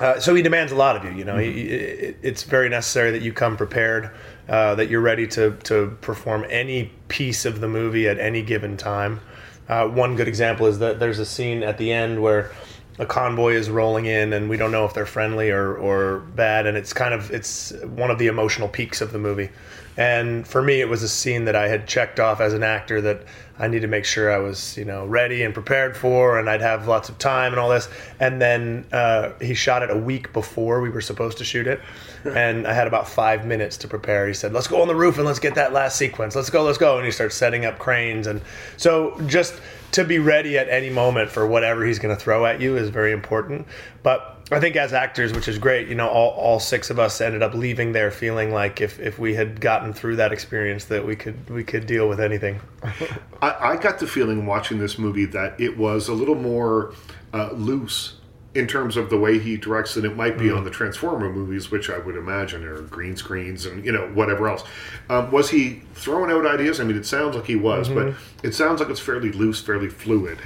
uh, 0.00 0.20
so 0.20 0.34
he 0.34 0.42
demands 0.42 0.70
a 0.70 0.76
lot 0.76 0.96
of 0.96 1.04
you. 1.04 1.10
You 1.10 1.24
know, 1.24 1.34
mm-hmm. 1.34 1.56
he, 1.56 1.62
it, 1.62 2.18
it's 2.22 2.44
very 2.44 2.68
necessary 2.68 3.10
that 3.10 3.22
you 3.22 3.32
come 3.32 3.56
prepared, 3.56 4.10
uh, 4.48 4.74
that 4.76 4.88
you're 4.88 5.00
ready 5.00 5.26
to 5.28 5.56
to 5.64 5.96
perform 6.00 6.46
any 6.48 6.92
piece 7.08 7.44
of 7.44 7.60
the 7.60 7.68
movie 7.68 8.08
at 8.08 8.18
any 8.18 8.42
given 8.42 8.76
time. 8.76 9.20
Uh, 9.68 9.86
one 9.86 10.16
good 10.16 10.28
example 10.28 10.66
is 10.66 10.78
that 10.78 10.98
there's 10.98 11.18
a 11.18 11.26
scene 11.26 11.62
at 11.62 11.78
the 11.78 11.92
end 11.92 12.22
where 12.22 12.50
a 12.98 13.06
convoy 13.06 13.54
is 13.54 13.70
rolling 13.70 14.06
in, 14.06 14.32
and 14.32 14.48
we 14.48 14.56
don't 14.56 14.72
know 14.72 14.84
if 14.84 14.94
they're 14.94 15.06
friendly 15.06 15.50
or 15.50 15.76
or 15.76 16.20
bad, 16.34 16.66
and 16.66 16.76
it's 16.76 16.92
kind 16.92 17.14
of 17.14 17.30
it's 17.30 17.72
one 17.84 18.10
of 18.10 18.18
the 18.18 18.26
emotional 18.26 18.68
peaks 18.68 19.00
of 19.00 19.12
the 19.12 19.18
movie. 19.18 19.50
And 19.96 20.46
for 20.46 20.62
me, 20.62 20.80
it 20.80 20.88
was 20.88 21.02
a 21.02 21.08
scene 21.08 21.44
that 21.46 21.56
I 21.56 21.66
had 21.66 21.88
checked 21.88 22.20
off 22.20 22.40
as 22.40 22.54
an 22.54 22.62
actor 22.62 23.00
that 23.00 23.24
I 23.58 23.66
need 23.66 23.80
to 23.80 23.88
make 23.88 24.04
sure 24.04 24.32
I 24.32 24.38
was, 24.38 24.76
you 24.76 24.84
know, 24.84 25.04
ready 25.04 25.42
and 25.42 25.52
prepared 25.52 25.96
for, 25.96 26.38
and 26.38 26.48
I'd 26.48 26.60
have 26.60 26.86
lots 26.86 27.08
of 27.08 27.18
time 27.18 27.52
and 27.52 27.58
all 27.58 27.68
this. 27.68 27.88
And 28.20 28.40
then 28.40 28.86
uh, 28.92 29.32
he 29.40 29.54
shot 29.54 29.82
it 29.82 29.90
a 29.90 29.96
week 29.96 30.32
before 30.32 30.80
we 30.80 30.88
were 30.88 31.00
supposed 31.00 31.38
to 31.38 31.44
shoot 31.44 31.66
it, 31.66 31.80
and 32.24 32.66
I 32.66 32.74
had 32.74 32.86
about 32.86 33.08
five 33.08 33.44
minutes 33.44 33.76
to 33.78 33.88
prepare. 33.88 34.28
He 34.28 34.34
said, 34.34 34.52
"Let's 34.52 34.68
go 34.68 34.80
on 34.82 34.88
the 34.88 34.94
roof 34.94 35.18
and 35.18 35.26
let's 35.26 35.40
get 35.40 35.56
that 35.56 35.72
last 35.72 35.96
sequence. 35.96 36.36
Let's 36.36 36.50
go, 36.50 36.62
let's 36.62 36.78
go." 36.78 36.96
And 36.96 37.04
he 37.04 37.10
starts 37.10 37.34
setting 37.34 37.64
up 37.64 37.78
cranes, 37.78 38.28
and 38.28 38.40
so 38.76 39.20
just 39.26 39.60
to 39.92 40.04
be 40.04 40.18
ready 40.18 40.58
at 40.58 40.68
any 40.68 40.90
moment 40.90 41.30
for 41.30 41.46
whatever 41.46 41.84
he's 41.84 41.98
going 41.98 42.14
to 42.14 42.20
throw 42.20 42.46
at 42.46 42.60
you 42.60 42.76
is 42.76 42.90
very 42.90 43.12
important. 43.12 43.66
But 44.02 44.38
I 44.50 44.60
think 44.60 44.76
as 44.76 44.92
actors, 44.92 45.32
which 45.32 45.48
is 45.48 45.58
great, 45.58 45.88
you 45.88 45.94
know, 45.94 46.08
all, 46.08 46.30
all 46.30 46.60
six 46.60 46.88
of 46.88 46.98
us 46.98 47.20
ended 47.20 47.42
up 47.42 47.54
leaving 47.54 47.92
there 47.92 48.10
feeling 48.10 48.52
like 48.52 48.80
if, 48.80 48.98
if 48.98 49.18
we 49.18 49.34
had 49.34 49.60
gotten 49.60 49.92
through 49.92 50.16
that 50.16 50.32
experience 50.32 50.86
that 50.86 51.04
we 51.04 51.16
could 51.16 51.50
we 51.50 51.64
could 51.64 51.86
deal 51.86 52.08
with 52.08 52.20
anything. 52.20 52.60
I, 53.42 53.72
I, 53.72 53.76
got 53.76 53.98
the 53.98 54.06
feeling 54.06 54.46
watching 54.46 54.78
this 54.78 54.98
movie 54.98 55.26
that 55.26 55.60
it 55.60 55.76
was 55.76 56.08
a 56.08 56.14
little 56.14 56.34
more 56.34 56.94
uh, 57.34 57.50
loose 57.52 58.17
in 58.58 58.66
terms 58.66 58.96
of 58.96 59.08
the 59.08 59.16
way 59.16 59.38
he 59.38 59.56
directs 59.56 59.96
it, 59.96 60.04
it 60.04 60.16
might 60.16 60.36
be 60.36 60.46
Mm. 60.46 60.56
on 60.58 60.64
the 60.64 60.70
Transformer 60.70 61.32
movies, 61.32 61.70
which 61.70 61.88
I 61.88 61.98
would 61.98 62.16
imagine 62.16 62.64
are 62.64 62.80
green 62.82 63.16
screens 63.16 63.64
and 63.66 63.84
you 63.84 63.92
know 63.92 64.10
whatever 64.14 64.48
else. 64.48 64.64
Um, 65.08 65.30
was 65.30 65.50
he 65.50 65.82
throwing 65.94 66.30
out 66.30 66.44
ideas? 66.44 66.80
I 66.80 66.84
mean, 66.84 66.96
it 66.96 67.06
sounds 67.06 67.36
like 67.36 67.46
he 67.46 67.56
was, 67.56 67.88
but 67.88 68.14
it 68.42 68.54
sounds 68.54 68.80
like 68.80 68.90
it's 68.90 69.00
fairly 69.00 69.30
loose, 69.30 69.60
fairly 69.62 69.88
fluid, 69.88 70.38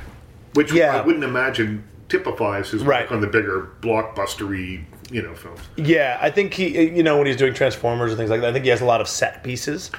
which 0.55 0.69
Mm-hmm. 0.69 0.77
Yeah. 0.77 0.97
I 0.99 1.01
wouldn't 1.07 1.25
imagine 1.25 1.85
typifies 2.09 2.71
his 2.71 2.85
Right. 2.85 3.05
work 3.05 3.13
on 3.13 3.21
the 3.23 3.27
bigger 3.27 3.69
blockbustery, 3.81 4.83
you 5.11 5.23
know, 5.23 5.35
films. 5.35 5.61
Yeah, 5.77 6.19
I 6.21 6.31
think 6.31 6.55
he, 6.55 6.89
you 6.89 7.03
know, 7.03 7.19
when 7.19 7.27
he's 7.27 7.37
doing 7.37 7.55
Transformers 7.55 8.11
and 8.11 8.19
things 8.19 8.31
like 8.31 8.41
that, 8.41 8.51
I 8.51 8.53
think 8.53 8.65
he 8.65 8.71
has 8.71 8.81
a 8.81 8.87
lot 8.87 9.01
of 9.01 9.09
set 9.09 9.43
pieces. 9.43 9.91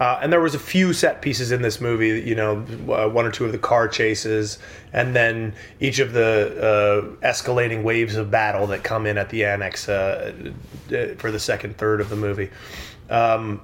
Uh, 0.00 0.18
and 0.20 0.32
there 0.32 0.40
was 0.40 0.54
a 0.54 0.58
few 0.58 0.92
set 0.92 1.22
pieces 1.22 1.52
in 1.52 1.62
this 1.62 1.80
movie, 1.80 2.20
you 2.20 2.34
know, 2.34 2.64
uh, 2.92 3.08
one 3.08 3.24
or 3.24 3.30
two 3.30 3.44
of 3.44 3.52
the 3.52 3.58
car 3.58 3.88
chases, 3.88 4.58
and 4.92 5.14
then 5.14 5.54
each 5.80 6.00
of 6.00 6.12
the 6.12 7.16
uh, 7.22 7.26
escalating 7.26 7.82
waves 7.82 8.16
of 8.16 8.30
battle 8.30 8.66
that 8.66 8.82
come 8.82 9.06
in 9.06 9.16
at 9.16 9.30
the 9.30 9.44
annex 9.44 9.88
uh, 9.88 10.32
uh, 10.92 11.14
for 11.16 11.30
the 11.30 11.38
second 11.38 11.78
third 11.78 12.00
of 12.00 12.10
the 12.10 12.16
movie. 12.16 12.50
Um, 13.08 13.60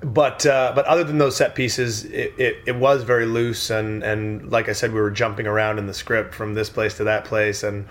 but 0.00 0.44
uh, 0.44 0.72
but 0.74 0.84
other 0.84 1.04
than 1.04 1.16
those 1.16 1.36
set 1.36 1.54
pieces, 1.54 2.04
it, 2.04 2.34
it, 2.38 2.56
it 2.66 2.76
was 2.76 3.02
very 3.02 3.24
loose 3.24 3.70
and 3.70 4.02
and 4.02 4.50
like 4.50 4.68
I 4.68 4.72
said, 4.72 4.92
we 4.92 5.00
were 5.00 5.10
jumping 5.10 5.46
around 5.46 5.78
in 5.78 5.86
the 5.86 5.94
script 5.94 6.34
from 6.34 6.54
this 6.54 6.68
place 6.68 6.96
to 6.98 7.04
that 7.04 7.24
place, 7.24 7.62
and 7.62 7.86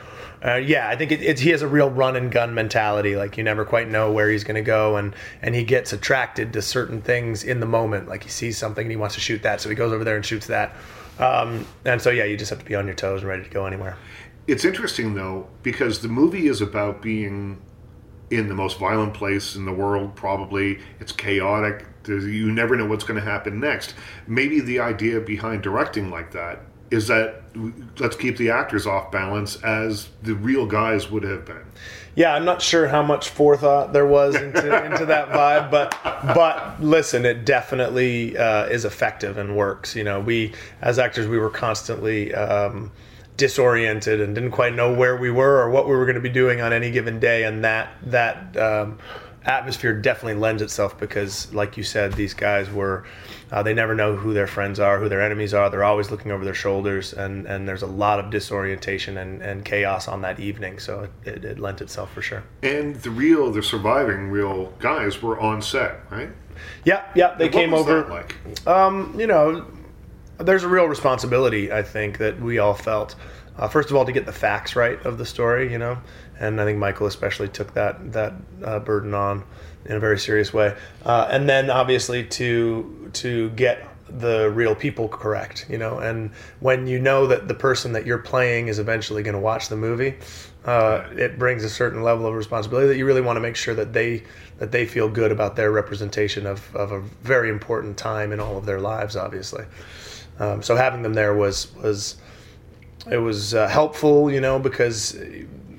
uh, 0.46 0.56
yeah, 0.56 0.88
I 0.88 0.96
think 0.96 1.12
it, 1.12 1.40
he 1.40 1.50
has 1.50 1.64
a 1.64 1.68
real 1.68 1.90
run 1.90 2.16
and 2.16 2.32
gun 2.32 2.54
mentality. 2.54 3.16
Like 3.16 3.38
you 3.38 3.44
never 3.44 3.66
quite 3.66 3.90
know 3.90 4.12
where 4.12 4.30
he's 4.30 4.44
going 4.44 4.56
to 4.56 4.62
go, 4.62 4.98
and 4.98 5.16
and 5.42 5.56
he 5.56 5.64
gets 5.64 5.92
attracted 5.92 6.54
to 6.54 6.62
certain 6.62 7.02
things 7.02 7.44
in 7.44 7.60
the 7.60 7.66
moment. 7.66 8.08
Like 8.08 8.24
he 8.24 8.30
sees 8.30 8.58
something 8.58 8.84
and 8.84 8.92
he 8.92 8.98
wants 8.98 9.16
to 9.16 9.22
shoot 9.22 9.42
that, 9.42 9.60
so 9.60 9.70
he 9.70 9.76
goes 9.76 9.92
over 9.92 10.04
there 10.04 10.16
and 10.16 10.26
shoots 10.26 10.46
that. 10.48 10.76
Um, 11.18 11.66
and 11.86 12.00
so 12.00 12.12
yeah, 12.12 12.24
you 12.26 12.38
just 12.38 12.52
have 12.52 12.60
to 12.60 12.66
be 12.66 12.76
on 12.76 12.86
your 12.86 12.96
toes 12.96 13.22
and 13.22 13.30
ready 13.30 13.44
to 13.44 13.50
go 13.50 13.66
anywhere. 13.66 13.98
It's 14.46 14.64
interesting 14.64 15.16
though 15.16 15.48
because 15.64 16.02
the 16.02 16.08
movie 16.08 16.48
is 16.48 16.62
about 16.62 17.02
being 17.02 17.60
in 18.32 18.48
the 18.48 18.56
most 18.56 18.78
violent 18.78 19.14
place 19.14 19.56
in 19.56 19.66
the 19.66 19.74
world. 19.74 20.16
Probably 20.16 20.80
it's 21.00 21.12
chaotic. 21.12 21.86
There's, 22.04 22.26
you 22.26 22.52
never 22.52 22.76
know 22.76 22.86
what's 22.86 23.04
going 23.04 23.20
to 23.20 23.26
happen 23.26 23.60
next. 23.60 23.94
Maybe 24.28 24.60
the 24.60 24.80
idea 24.80 25.20
behind 25.20 25.64
directing 25.64 26.10
like 26.10 26.32
that 26.32 26.62
is 26.92 27.08
that 27.08 27.44
let's 28.00 28.16
keep 28.16 28.38
the 28.38 28.50
actors 28.50 28.88
off 28.88 29.12
balance 29.12 29.62
as 29.64 30.10
the 30.24 30.34
real 30.36 30.66
guys 30.66 31.10
would 31.10 31.24
have 31.24 31.46
been. 31.46 31.64
Yeah, 32.16 32.34
I'm 32.34 32.46
not 32.46 32.62
sure 32.62 32.88
how 32.88 33.04
much 33.04 33.30
forethought 33.30 33.94
there 33.94 34.06
was 34.06 34.36
into, 34.36 34.86
into 34.86 35.06
that 35.06 35.30
vibe, 35.30 35.72
but 35.72 35.96
but 36.04 36.82
listen, 36.82 37.26
it 37.26 37.46
definitely 37.46 38.38
uh, 38.38 38.66
is 38.66 38.86
effective 38.86 39.38
and 39.38 39.56
works. 39.56 39.96
You 39.96 40.04
know, 40.04 40.20
we 40.20 40.54
as 40.82 41.00
actors 41.00 41.28
we 41.28 41.38
were 41.38 41.50
constantly 41.50 42.34
um, 42.34 42.92
disoriented 43.40 44.22
and 44.22 44.36
didn't 44.36 44.52
quite 44.52 44.76
know 44.76 44.94
where 44.94 45.18
we 45.18 45.32
were 45.32 45.58
or 45.64 45.72
what 45.72 45.88
we 45.88 45.96
were 45.96 46.06
going 46.06 46.16
to 46.16 46.22
be 46.22 46.30
doing 46.30 46.62
on 46.62 46.72
any 46.72 46.92
given 46.92 47.20
day, 47.20 47.44
and 47.46 47.64
that 47.64 47.90
that 48.04 48.56
um, 48.58 49.00
atmosphere 49.46 49.94
definitely 49.94 50.40
lends 50.40 50.62
itself 50.62 51.00
because, 51.00 51.52
like 51.54 51.78
you 51.78 51.84
said, 51.84 52.14
these 52.14 52.36
guys 52.36 52.70
were. 52.70 53.06
Uh, 53.52 53.64
they 53.64 53.74
never 53.74 53.96
know 53.96 54.16
who 54.16 54.32
their 54.32 54.46
friends 54.46 54.80
are, 54.80 55.00
who 55.00 55.10
their 55.10 55.24
enemies 55.24 55.56
are. 55.56 55.72
They're 55.72 55.84
always 55.84 56.12
looking 56.12 56.32
over 56.32 56.46
their 56.46 56.54
shoulders, 56.54 57.14
and, 57.14 57.48
and 57.48 57.68
there's 57.68 57.82
a 57.82 57.88
lot 57.88 58.20
of 58.20 58.30
disorientation 58.30 59.18
and, 59.18 59.42
and 59.42 59.66
chaos 59.66 60.08
on 60.08 60.22
that 60.22 60.40
evening. 60.40 60.78
So 60.78 61.10
it, 61.26 61.28
it, 61.28 61.46
it 61.46 61.60
lent 61.60 61.82
itself 61.82 62.14
for 62.14 62.22
sure. 62.22 62.44
And 62.62 62.96
the 62.98 63.10
real, 63.10 63.52
the 63.52 63.64
surviving 63.64 64.30
real 64.30 64.68
guys 64.78 65.24
were 65.24 65.40
on 65.40 65.64
set, 65.64 66.00
right? 66.12 66.30
Yeah, 66.86 67.04
yeah, 67.16 67.34
they 67.40 67.46
What 67.46 67.54
came 67.54 67.72
was 67.72 67.82
over. 67.88 68.02
that 68.04 68.10
like? 68.12 68.68
Um, 68.68 69.16
you 69.20 69.26
know, 69.26 69.66
there's 70.40 70.64
a 70.64 70.68
real 70.68 70.86
responsibility 70.86 71.72
I 71.72 71.84
think 71.84 72.18
that 72.18 72.40
we 72.40 72.60
all 72.60 72.74
felt. 72.74 73.16
Uh, 73.58 73.68
first 73.68 73.90
of 73.90 73.96
all, 73.98 74.06
to 74.06 74.12
get 74.12 74.26
the 74.26 74.32
facts 74.32 74.76
right 74.76 75.04
of 75.06 75.18
the 75.18 75.26
story, 75.26 75.72
you 75.72 75.78
know, 75.78 75.98
and 76.40 76.62
I 76.62 76.66
think 76.66 76.78
Michael 76.78 77.08
especially 77.08 77.50
took 77.50 77.74
that 77.74 78.14
that 78.14 78.34
uh, 78.64 78.80
burden 78.80 79.14
on 79.14 79.44
in 79.86 79.96
a 79.96 80.00
very 80.00 80.18
serious 80.18 80.54
way. 80.54 80.76
Uh, 81.06 81.28
and 81.30 81.50
then 81.50 81.70
obviously 81.70 82.24
to 82.26 83.10
to 83.14 83.50
get 83.52 83.86
the 84.08 84.50
real 84.50 84.76
people 84.76 85.08
correct, 85.08 85.68
you 85.70 85.78
know, 85.78 86.00
and 86.00 86.32
when 86.62 86.88
you 86.88 87.00
know 87.00 87.28
that 87.28 87.48
the 87.48 87.54
person 87.54 87.92
that 87.94 88.06
you're 88.06 88.18
playing 88.18 88.68
is 88.68 88.80
eventually 88.80 89.24
going 89.24 89.36
to 89.36 89.40
watch 89.40 89.70
the 89.70 89.76
movie, 89.76 90.16
uh, 90.66 91.08
it 91.12 91.38
brings 91.38 91.64
a 91.64 91.70
certain 91.70 92.02
level 92.02 92.26
of 92.26 92.34
responsibility 92.34 92.88
that 92.88 92.98
you 92.98 93.06
really 93.06 93.22
want 93.22 93.38
to 93.38 93.42
make 93.42 93.56
sure 93.56 93.76
that 93.76 93.94
they 93.94 94.24
that 94.58 94.72
they 94.72 94.86
feel 94.86 95.10
good 95.10 95.32
about 95.32 95.56
their 95.56 95.72
representation 95.72 96.46
of, 96.46 96.76
of 96.76 96.92
a 96.92 97.00
very 97.24 97.50
important 97.50 97.98
time 97.98 98.32
in 98.32 98.40
all 98.40 98.58
of 98.58 98.66
their 98.66 98.80
lives, 98.80 99.16
obviously. 99.16 99.64
Um, 100.40 100.64
so 100.64 100.76
having 100.76 101.02
them 101.02 101.14
there 101.14 101.34
was 101.34 101.74
was 101.76 102.18
it 103.10 103.18
was 103.18 103.54
uh, 103.54 103.68
helpful, 103.68 104.32
you 104.32 104.42
know, 104.42 104.60
because 104.60 105.18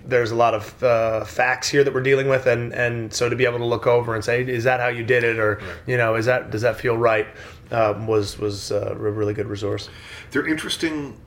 there's 0.05 0.31
a 0.31 0.35
lot 0.35 0.55
of 0.55 0.83
uh, 0.83 1.25
facts 1.25 1.69
here 1.69 1.85
that 1.85 1.95
we're 1.95 2.03
dealing 2.03 2.29
with, 2.29 2.47
and 2.47 2.73
and 2.75 3.13
so 3.13 3.29
to 3.29 3.37
be 3.37 3.45
able 3.45 3.59
to 3.59 3.65
look 3.65 3.87
over 3.87 4.15
and 4.15 4.25
say, 4.25 4.43
is 4.43 4.65
that 4.65 4.81
how 4.81 4.89
you 4.89 5.05
did 5.05 5.25
it, 5.25 5.39
or 5.39 5.63
you 5.87 5.97
know, 5.97 6.15
is 6.15 6.27
that 6.27 6.51
does 6.51 6.63
that 6.63 6.77
feel 6.77 6.97
right, 6.97 7.27
um, 7.71 8.07
was 8.07 8.39
was 8.39 8.73
uh, 8.73 8.93
a 8.93 8.95
really 8.97 9.35
good 9.35 9.47
resource. 9.47 9.89
They're 10.31 10.47
interesting 10.47 11.19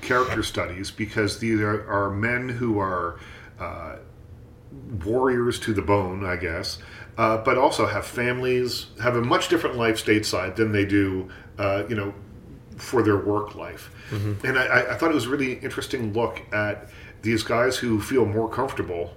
character 0.00 0.42
studies 0.42 0.90
because 0.90 1.40
these 1.40 1.60
are, 1.60 1.90
are 1.90 2.10
men 2.10 2.48
who 2.48 2.78
are 2.78 3.18
uh, 3.58 3.96
warriors 5.04 5.58
to 5.60 5.74
the 5.74 5.82
bone, 5.82 6.24
I 6.24 6.36
guess, 6.36 6.78
uh, 7.16 7.38
but 7.38 7.58
also 7.58 7.86
have 7.86 8.06
families, 8.06 8.86
have 9.02 9.16
a 9.16 9.22
much 9.22 9.48
different 9.48 9.76
life 9.76 10.02
stateside 10.02 10.56
than 10.56 10.72
they 10.72 10.84
do, 10.84 11.28
uh, 11.58 11.84
you 11.88 11.96
know, 11.96 12.14
for 12.78 13.02
their 13.02 13.16
work 13.18 13.54
life. 13.54 13.90
And 14.10 14.58
I- 14.58 14.92
I, 14.92 14.94
thought 14.94 15.10
it 15.10 15.14
was 15.14 15.26
a 15.26 15.30
really 15.30 15.54
interesting 15.54 16.12
look 16.14 16.40
at 16.52 16.88
these 17.22 17.42
guys 17.42 17.76
who 17.76 18.00
feel 18.00 18.24
more 18.24 18.48
comfortable 18.48 19.14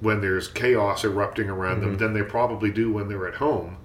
when 0.00 0.20
there's 0.20 0.48
chaos 0.48 1.04
erupting 1.04 1.48
around 1.50 1.80
them 1.82 1.98
than 1.98 2.14
they 2.14 2.22
probably 2.22 2.70
do 2.70 2.90
when 2.92 3.08
they're 3.08 3.28
at 3.28 3.34
home. 3.34 3.76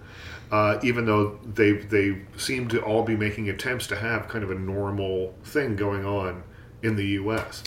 Uh, 0.51 0.79
even 0.83 1.05
though 1.05 1.39
they 1.43 1.73
they 1.73 2.21
seem 2.37 2.67
to 2.69 2.79
all 2.81 3.03
be 3.03 3.15
making 3.17 3.49
attempts 3.49 3.87
to 3.87 3.95
have 3.95 4.27
kind 4.27 4.43
of 4.43 4.51
a 4.51 4.55
normal 4.55 5.33
thing 5.43 5.75
going 5.75 6.05
on 6.05 6.43
in 6.83 6.95
the 6.95 7.05
U.S. 7.19 7.63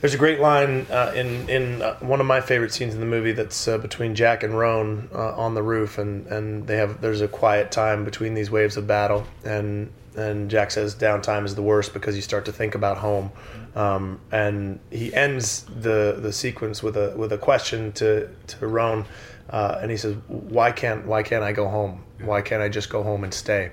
There's 0.00 0.14
a 0.14 0.18
great 0.18 0.40
line 0.40 0.86
uh, 0.90 1.12
in 1.14 1.48
in 1.48 1.82
uh, 1.82 1.96
one 2.00 2.20
of 2.20 2.26
my 2.26 2.40
favorite 2.40 2.72
scenes 2.72 2.94
in 2.94 3.00
the 3.00 3.06
movie 3.06 3.32
that's 3.32 3.68
uh, 3.68 3.78
between 3.78 4.14
Jack 4.14 4.42
and 4.42 4.58
Rone 4.58 5.08
uh, 5.14 5.34
on 5.36 5.54
the 5.54 5.62
roof, 5.62 5.96
and, 5.98 6.26
and 6.26 6.66
they 6.66 6.76
have 6.78 7.00
there's 7.00 7.20
a 7.20 7.28
quiet 7.28 7.70
time 7.70 8.04
between 8.04 8.34
these 8.34 8.50
waves 8.50 8.76
of 8.76 8.86
battle, 8.86 9.26
and 9.44 9.90
and 10.16 10.50
Jack 10.50 10.70
says 10.70 10.94
downtime 10.94 11.44
is 11.44 11.54
the 11.54 11.62
worst 11.62 11.92
because 11.92 12.16
you 12.16 12.22
start 12.22 12.44
to 12.46 12.52
think 12.52 12.74
about 12.74 12.98
home, 12.98 13.30
um, 13.74 14.20
and 14.32 14.80
he 14.90 15.12
ends 15.14 15.64
the 15.80 16.18
the 16.20 16.32
sequence 16.32 16.82
with 16.82 16.96
a 16.96 17.14
with 17.16 17.32
a 17.32 17.38
question 17.38 17.92
to 17.92 18.28
to 18.46 18.66
Rone, 18.66 19.04
uh, 19.50 19.78
and 19.80 19.90
he 19.90 19.96
says 19.96 20.16
why 20.28 20.72
can't 20.72 21.06
why 21.06 21.22
can't 21.22 21.44
I 21.44 21.52
go 21.52 21.68
home? 21.68 22.04
Why 22.20 22.42
can't 22.42 22.62
I 22.62 22.68
just 22.68 22.90
go 22.90 23.02
home 23.02 23.24
and 23.24 23.34
stay? 23.34 23.70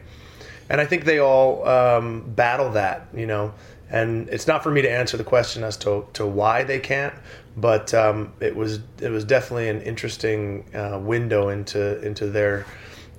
And 0.70 0.80
I 0.80 0.86
think 0.86 1.04
they 1.04 1.20
all 1.20 1.68
um, 1.68 2.22
battle 2.34 2.72
that, 2.72 3.08
you 3.14 3.28
know. 3.28 3.54
And 3.90 4.30
it's 4.30 4.48
not 4.48 4.64
for 4.64 4.72
me 4.72 4.82
to 4.82 4.90
answer 4.90 5.18
the 5.18 5.24
question 5.26 5.66
as 5.66 5.76
to, 5.78 6.08
to 6.14 6.26
why 6.26 6.64
they 6.64 6.80
can't, 6.80 7.14
but 7.58 7.94
um, 7.94 8.32
it 8.40 8.56
was 8.56 8.80
it 9.02 9.10
was 9.10 9.26
definitely 9.26 9.68
an 9.68 9.82
interesting 9.82 10.64
uh, 10.74 10.98
window 10.98 11.50
into 11.50 12.02
into 12.02 12.28
their 12.28 12.66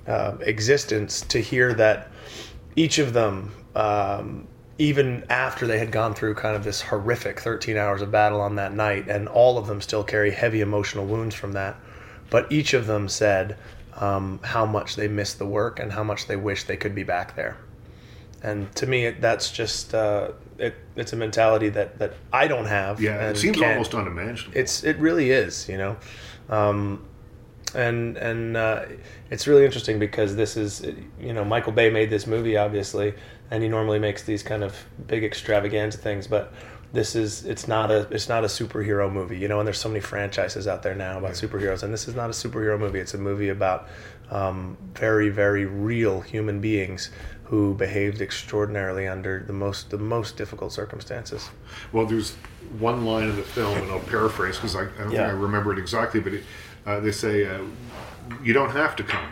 uh, 0.07 0.35
existence 0.41 1.21
to 1.21 1.39
hear 1.39 1.75
that 1.75 2.09
each 2.75 2.99
of 2.99 3.13
them, 3.13 3.51
um, 3.75 4.47
even 4.77 5.23
after 5.29 5.67
they 5.67 5.79
had 5.79 5.91
gone 5.91 6.13
through 6.13 6.35
kind 6.35 6.55
of 6.55 6.63
this 6.63 6.81
horrific 6.81 7.39
13 7.39 7.77
hours 7.77 8.01
of 8.01 8.11
battle 8.11 8.41
on 8.41 8.55
that 8.55 8.73
night, 8.73 9.07
and 9.07 9.27
all 9.27 9.57
of 9.57 9.67
them 9.67 9.81
still 9.81 10.03
carry 10.03 10.31
heavy 10.31 10.61
emotional 10.61 11.05
wounds 11.05 11.35
from 11.35 11.53
that, 11.53 11.75
but 12.29 12.51
each 12.51 12.73
of 12.73 12.87
them 12.87 13.07
said 13.07 13.57
um, 13.97 14.39
how 14.43 14.65
much 14.65 14.95
they 14.95 15.07
missed 15.07 15.37
the 15.37 15.45
work 15.45 15.79
and 15.79 15.91
how 15.91 16.03
much 16.03 16.27
they 16.27 16.35
wish 16.35 16.63
they 16.63 16.77
could 16.77 16.95
be 16.95 17.03
back 17.03 17.35
there. 17.35 17.57
And 18.41 18.73
to 18.75 18.87
me, 18.87 19.05
it, 19.05 19.21
that's 19.21 19.51
just 19.51 19.93
uh, 19.93 20.31
it, 20.57 20.75
it's 20.95 21.13
a 21.13 21.15
mentality 21.15 21.69
that, 21.69 21.99
that 21.99 22.13
I 22.31 22.47
don't 22.47 22.65
have. 22.65 23.01
Yeah, 23.01 23.29
it 23.29 23.37
seems 23.37 23.61
almost 23.61 23.93
unimaginable. 23.93 24.57
it's 24.57 24.83
it 24.83 24.97
really 24.97 25.31
is, 25.31 25.69
you 25.69 25.77
know, 25.77 25.95
um, 26.49 27.05
and 27.75 28.17
and 28.17 28.57
uh, 28.57 28.85
it's 29.29 29.47
really 29.47 29.65
interesting 29.65 29.99
because 29.99 30.35
this 30.35 30.57
is 30.57 30.85
you 31.19 31.33
know 31.33 31.43
Michael 31.43 31.71
Bay 31.71 31.89
made 31.89 32.09
this 32.09 32.27
movie 32.27 32.57
obviously, 32.57 33.13
and 33.51 33.63
he 33.63 33.69
normally 33.69 33.99
makes 33.99 34.23
these 34.23 34.43
kind 34.43 34.63
of 34.63 34.75
big 35.07 35.23
extravaganza 35.23 35.97
things, 35.97 36.27
but 36.27 36.53
this 36.91 37.15
is 37.15 37.45
it's 37.45 37.67
not 37.67 37.89
a 37.91 38.07
it's 38.11 38.29
not 38.29 38.43
a 38.43 38.47
superhero 38.47 39.11
movie, 39.11 39.37
you 39.37 39.47
know, 39.47 39.59
and 39.59 39.67
there's 39.67 39.79
so 39.79 39.89
many 39.89 39.99
franchises 39.99 40.67
out 40.67 40.83
there 40.83 40.95
now 40.95 41.17
about 41.17 41.31
superheroes, 41.31 41.83
and 41.83 41.91
this 41.93 42.07
is 42.07 42.15
not 42.15 42.29
a 42.29 42.33
superhero 42.33 42.79
movie. 42.79 42.99
It's 42.99 43.13
a 43.15 43.17
movie 43.17 43.49
about 43.49 43.87
um, 44.29 44.77
very 44.95 45.29
very 45.29 45.65
real 45.65 46.21
human 46.21 46.59
beings 46.61 47.09
who 47.45 47.73
behaved 47.75 48.21
extraordinarily 48.21 49.07
under 49.07 49.43
the 49.45 49.53
most 49.53 49.89
the 49.89 49.97
most 49.97 50.37
difficult 50.37 50.71
circumstances. 50.71 51.49
Well, 51.91 52.05
there's 52.05 52.35
one 52.79 53.05
line 53.05 53.29
in 53.29 53.35
the 53.35 53.43
film, 53.43 53.75
and 53.77 53.91
I'll 53.91 53.99
paraphrase 53.99 54.55
because 54.57 54.75
I, 54.75 54.81
I 54.83 54.85
don't 54.85 55.11
Yeah. 55.11 55.27
think 55.27 55.37
I 55.39 55.41
remember 55.41 55.73
it 55.73 55.79
exactly, 55.79 56.19
but 56.19 56.33
it, 56.33 56.43
uh, 56.85 56.99
they 56.99 57.11
say, 57.11 57.45
uh, 57.45 57.61
"You 58.43 58.53
don't 58.53 58.71
have 58.71 58.95
to 58.97 59.03
come, 59.03 59.29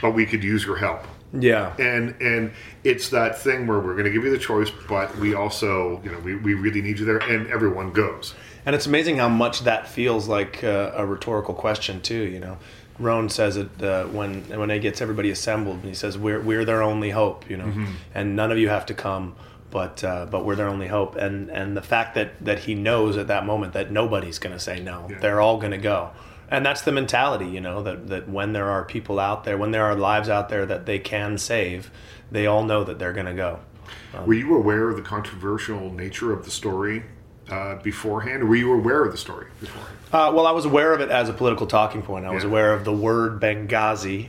but 0.00 0.12
we 0.12 0.26
could 0.26 0.42
use 0.44 0.64
your 0.64 0.76
help." 0.76 1.04
Yeah. 1.34 1.74
and 1.78 2.14
and 2.20 2.52
it's 2.84 3.08
that 3.08 3.38
thing 3.38 3.66
where 3.66 3.78
we're 3.78 3.94
going 3.94 4.04
to 4.04 4.10
give 4.10 4.22
you 4.24 4.30
the 4.30 4.38
choice, 4.38 4.70
but 4.86 5.16
we 5.16 5.32
also, 5.34 5.98
you 6.04 6.12
know, 6.12 6.18
we, 6.18 6.34
we 6.34 6.52
really 6.52 6.82
need 6.82 6.98
you 6.98 7.06
there, 7.06 7.18
and 7.18 7.46
everyone 7.46 7.92
goes. 7.92 8.34
And 8.66 8.74
it's 8.76 8.86
amazing 8.86 9.16
how 9.16 9.30
much 9.30 9.60
that 9.60 9.88
feels 9.88 10.28
like 10.28 10.62
uh, 10.62 10.92
a 10.94 11.06
rhetorical 11.06 11.54
question 11.54 12.00
too. 12.02 12.22
You 12.24 12.38
know, 12.38 12.58
Rone 12.98 13.28
says 13.30 13.56
it 13.56 13.82
uh, 13.82 14.04
when 14.06 14.42
when 14.58 14.68
he 14.70 14.78
gets 14.78 15.00
everybody 15.00 15.30
assembled, 15.30 15.76
and 15.76 15.86
he 15.86 15.94
says, 15.94 16.18
"We're 16.18 16.40
we're 16.40 16.64
their 16.66 16.82
only 16.82 17.10
hope," 17.10 17.48
you 17.48 17.56
know, 17.56 17.72
and 18.14 18.36
none 18.36 18.52
of 18.52 18.58
you 18.58 18.68
have 18.68 18.84
to 18.86 18.94
come, 18.94 19.34
but 19.70 20.04
uh, 20.04 20.26
but 20.26 20.44
we're 20.44 20.54
their 20.56 20.68
only 20.68 20.88
hope. 20.88 21.16
And 21.16 21.50
and 21.50 21.74
the 21.76 21.82
fact 21.82 22.14
that 22.14 22.44
that 22.44 22.60
he 22.60 22.74
knows 22.74 23.16
at 23.16 23.28
that 23.28 23.46
moment 23.46 23.72
that 23.72 23.90
nobody's 23.90 24.38
going 24.38 24.52
to 24.54 24.60
say 24.60 24.80
no, 24.80 25.08
they're 25.20 25.40
all 25.40 25.56
going 25.56 25.72
to 25.72 25.78
go. 25.78 26.10
And 26.52 26.66
that's 26.66 26.82
the 26.82 26.92
mentality, 26.92 27.46
you 27.46 27.60
know, 27.60 27.82
that, 27.82 28.08
that 28.08 28.28
when 28.28 28.52
there 28.52 28.68
are 28.70 28.84
people 28.84 29.18
out 29.18 29.44
there, 29.44 29.56
when 29.56 29.70
there 29.70 29.86
are 29.86 29.96
lives 29.96 30.28
out 30.28 30.50
there 30.50 30.66
that 30.66 30.84
they 30.84 30.98
can 30.98 31.38
save, 31.38 31.90
they 32.30 32.46
all 32.46 32.62
know 32.62 32.84
that 32.84 32.98
they're 32.98 33.14
going 33.14 33.26
to 33.26 33.32
go. 33.32 33.60
Were 34.26 34.34
you 34.34 34.54
aware 34.54 34.90
of 34.90 34.96
the 34.96 35.02
controversial 35.02 35.90
nature 35.90 36.30
of 36.30 36.44
the 36.44 36.50
story 36.50 37.04
uh, 37.48 37.76
beforehand? 37.76 38.42
Or 38.42 38.46
were 38.46 38.56
you 38.56 38.70
aware 38.70 39.02
of 39.02 39.12
the 39.12 39.18
story 39.18 39.46
beforehand? 39.60 39.96
Uh, 40.12 40.30
well, 40.34 40.46
I 40.46 40.50
was 40.50 40.66
aware 40.66 40.92
of 40.92 41.00
it 41.00 41.08
as 41.08 41.30
a 41.30 41.32
political 41.32 41.66
talking 41.66 42.02
point. 42.02 42.26
I 42.26 42.30
was 42.30 42.44
aware 42.44 42.74
of 42.74 42.84
the 42.84 42.92
word 42.92 43.40
Benghazi 43.40 44.28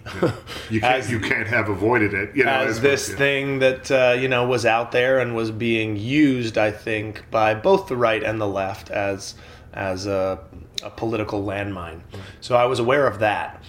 You 0.70 0.80
can't 0.80 0.96
As- 1.04 1.12
you 1.12 1.20
can't 1.20 1.48
have 1.48 1.68
avoided 1.68 2.14
it. 2.14 2.34
You 2.38 2.46
know, 2.46 2.52
as 2.52 2.78
as- 2.78 2.82
this 2.82 3.10
yeah. 3.10 3.16
thing 3.18 3.60
that 3.60 3.92
uh, 3.92 4.16
you 4.18 4.30
know 4.30 4.48
was 4.48 4.66
out 4.66 4.94
there 4.94 5.20
and 5.20 5.36
was 5.36 5.52
being 5.52 5.98
used, 5.98 6.58
I 6.58 6.72
think, 6.72 7.30
by 7.30 7.54
both 7.54 7.88
the 7.88 7.98
right 7.98 8.24
and 8.24 8.40
the 8.40 8.48
left 8.48 8.92
as 8.92 9.36
as 9.74 10.06
a, 10.06 10.40
a 10.82 10.90
political 10.90 11.44
landmine. 11.44 12.02
So 12.42 12.56
I 12.56 12.66
was 12.66 12.80
aware 12.80 13.08
of 13.08 13.20
that. 13.20 13.62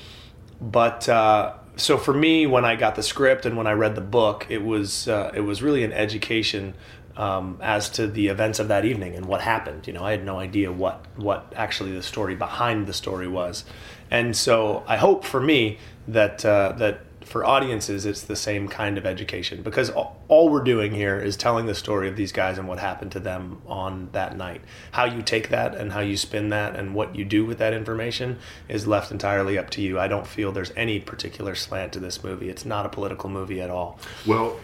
But 0.61 1.09
uh, 1.09 1.55
so 1.77 1.99
for 1.99 2.15
me, 2.15 2.47
when 2.47 2.65
I 2.65 2.77
got 2.77 2.95
the 2.95 3.03
script 3.03 3.47
and 3.47 3.57
when 3.57 3.67
I 3.67 3.73
read 3.73 3.95
the 3.95 4.01
book, 4.01 4.47
it 4.49 4.63
was 4.63 5.09
uh, 5.09 5.33
it 5.35 5.41
was 5.41 5.63
really 5.63 5.85
an 5.85 5.93
education 5.93 6.75
um, 7.17 7.59
as 7.63 7.89
to 7.91 8.07
the 8.07 8.29
events 8.29 8.59
of 8.59 8.69
that 8.69 8.85
evening 8.85 9.15
and 9.15 9.27
what 9.27 9.41
happened. 9.41 9.87
You 9.87 9.93
know, 9.93 10.05
I 10.05 10.13
had 10.13 10.25
no 10.25 10.39
idea 10.39 10.73
what 10.73 11.05
what 11.17 11.53
actually 11.57 11.93
the 11.93 12.03
story 12.03 12.35
behind 12.35 12.87
the 12.87 12.93
story 12.93 13.29
was, 13.29 13.65
and 14.11 14.37
so 14.37 14.85
I 14.87 14.97
hope 14.97 15.25
for 15.25 15.41
me 15.41 15.79
that 16.09 16.45
uh, 16.45 16.73
that 16.79 17.01
for 17.25 17.45
audiences 17.45 18.07
it's 18.07 18.23
the 18.23 18.37
same 18.37 18.69
kind 18.69 18.99
of 18.99 19.07
education 19.07 19.63
because 19.63 19.91
all, 19.91 20.49
we're 20.49 20.63
doing 20.63 20.93
here 20.93 21.19
is 21.19 21.37
telling 21.37 21.67
the 21.67 21.75
story 21.75 22.09
of 22.09 22.17
these 22.17 22.33
guys 22.33 22.59
and 22.59 22.69
what 22.69 22.79
happened 22.79 23.13
to 23.13 23.21
them 23.21 23.63
on 23.67 24.09
that 24.13 24.37
night. 24.37 24.61
How 24.93 25.05
you 25.05 25.23
take 25.23 25.49
that 25.49 25.75
and 25.75 25.93
how 25.93 26.01
you 26.01 26.17
spin 26.17 26.51
that 26.51 26.77
and 26.77 26.95
what 26.95 27.17
you 27.17 27.25
do 27.25 27.45
with 27.45 27.59
that 27.59 27.73
information 27.73 28.39
is 28.69 28.87
left 28.87 29.11
entirely 29.11 29.57
up 29.59 29.71
to 29.71 29.83
you. 29.83 29.99
I 29.99 30.09
don't 30.09 30.27
feel 30.27 30.53
there's 30.53 30.73
any 30.77 31.01
particular 31.01 31.55
slant 31.55 31.93
to 31.95 31.99
this 31.99 32.23
movie. 32.23 32.49
It's 32.49 32.65
not 32.65 32.85
a 32.87 32.89
political 32.89 33.31
movie 33.31 33.61
at 33.61 33.71
all. 33.71 33.99
Well, 34.27 34.61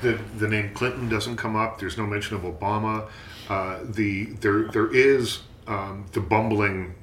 the 0.00 0.18
the 0.38 0.48
name 0.48 0.72
Clinton 0.74 1.08
doesn't 1.08 1.36
come 1.36 1.56
up. 1.56 1.78
There's 1.78 1.98
no 1.98 2.06
mention 2.06 2.36
of 2.36 2.42
Obama. 2.42 3.08
Uh, 3.48 3.80
the 3.82 4.26
there 4.40 4.68
there 4.68 4.94
is 4.94 5.40
um, 5.66 6.06
the 6.12 6.20
bumbling. 6.20 6.94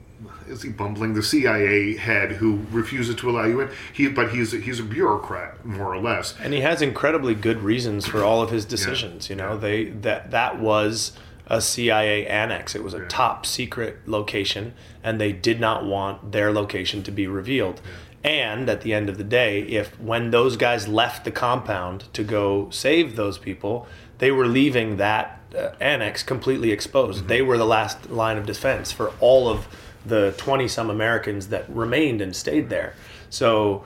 Is 0.48 0.64
he 0.64 0.70
bumbling? 0.70 1.14
The 1.14 1.24
CIA 1.24 1.96
head 1.96 2.34
who 2.34 2.66
refuses 2.72 3.16
to 3.16 3.30
allow 3.30 3.46
you 3.46 3.62
in. 3.62 3.70
He, 3.94 4.08
but 4.08 4.32
he's 4.32 4.54
a, 4.54 4.58
he's 4.58 4.80
a 4.80 4.84
bureaucrat 4.84 5.66
more 5.66 5.94
or 5.94 6.00
less. 6.00 6.36
And 6.40 6.54
he 6.54 6.62
has 6.62 6.82
incredibly 6.82 7.36
good 7.36 7.62
reasons 7.62 8.06
for 8.06 8.24
all 8.24 8.42
of 8.42 8.50
his 8.50 8.66
decisions. 8.66 9.30
You 9.30 9.36
know, 9.36 9.58
they 9.58 9.86
that 9.86 10.32
that 10.32 10.60
was 10.60 11.14
a 11.48 11.62
CIA 11.62 12.28
annex. 12.28 12.76
It 12.76 12.84
was 12.84 12.94
a 12.94 13.06
top 13.08 13.46
secret 13.46 14.08
location, 14.08 14.74
and 15.04 15.20
they 15.20 15.32
did 15.32 15.60
not 15.60 15.86
want 15.86 16.32
their 16.32 16.52
location 16.52 17.02
to 17.04 17.12
be 17.12 17.28
revealed. 17.28 17.82
And 18.24 18.70
at 18.70 18.82
the 18.82 18.94
end 18.94 19.10
of 19.10 19.18
the 19.18 19.24
day, 19.24 19.62
if 19.62 20.00
when 20.00 20.32
those 20.32 20.58
guys 20.58 20.88
left 20.88 21.24
the 21.24 21.32
compound 21.32 22.06
to 22.14 22.24
go 22.24 22.70
save 22.70 23.16
those 23.16 23.38
people, 23.38 23.88
they 24.18 24.30
were 24.30 24.48
leaving 24.48 24.98
that 24.98 25.40
uh, 25.58 25.70
annex 25.80 26.22
completely 26.22 26.72
exposed. 26.72 27.28
They 27.28 27.42
were 27.42 27.58
the 27.58 27.66
last 27.66 28.10
line 28.12 28.38
of 28.38 28.46
defense 28.46 28.92
for 28.92 29.14
all 29.20 29.48
of 29.48 29.68
the 30.06 30.34
20 30.38 30.68
some 30.68 30.90
Americans 30.90 31.48
that 31.48 31.70
remained 31.70 32.22
and 32.22 32.36
stayed 32.36 32.70
there. 32.70 32.94
So 33.30 33.84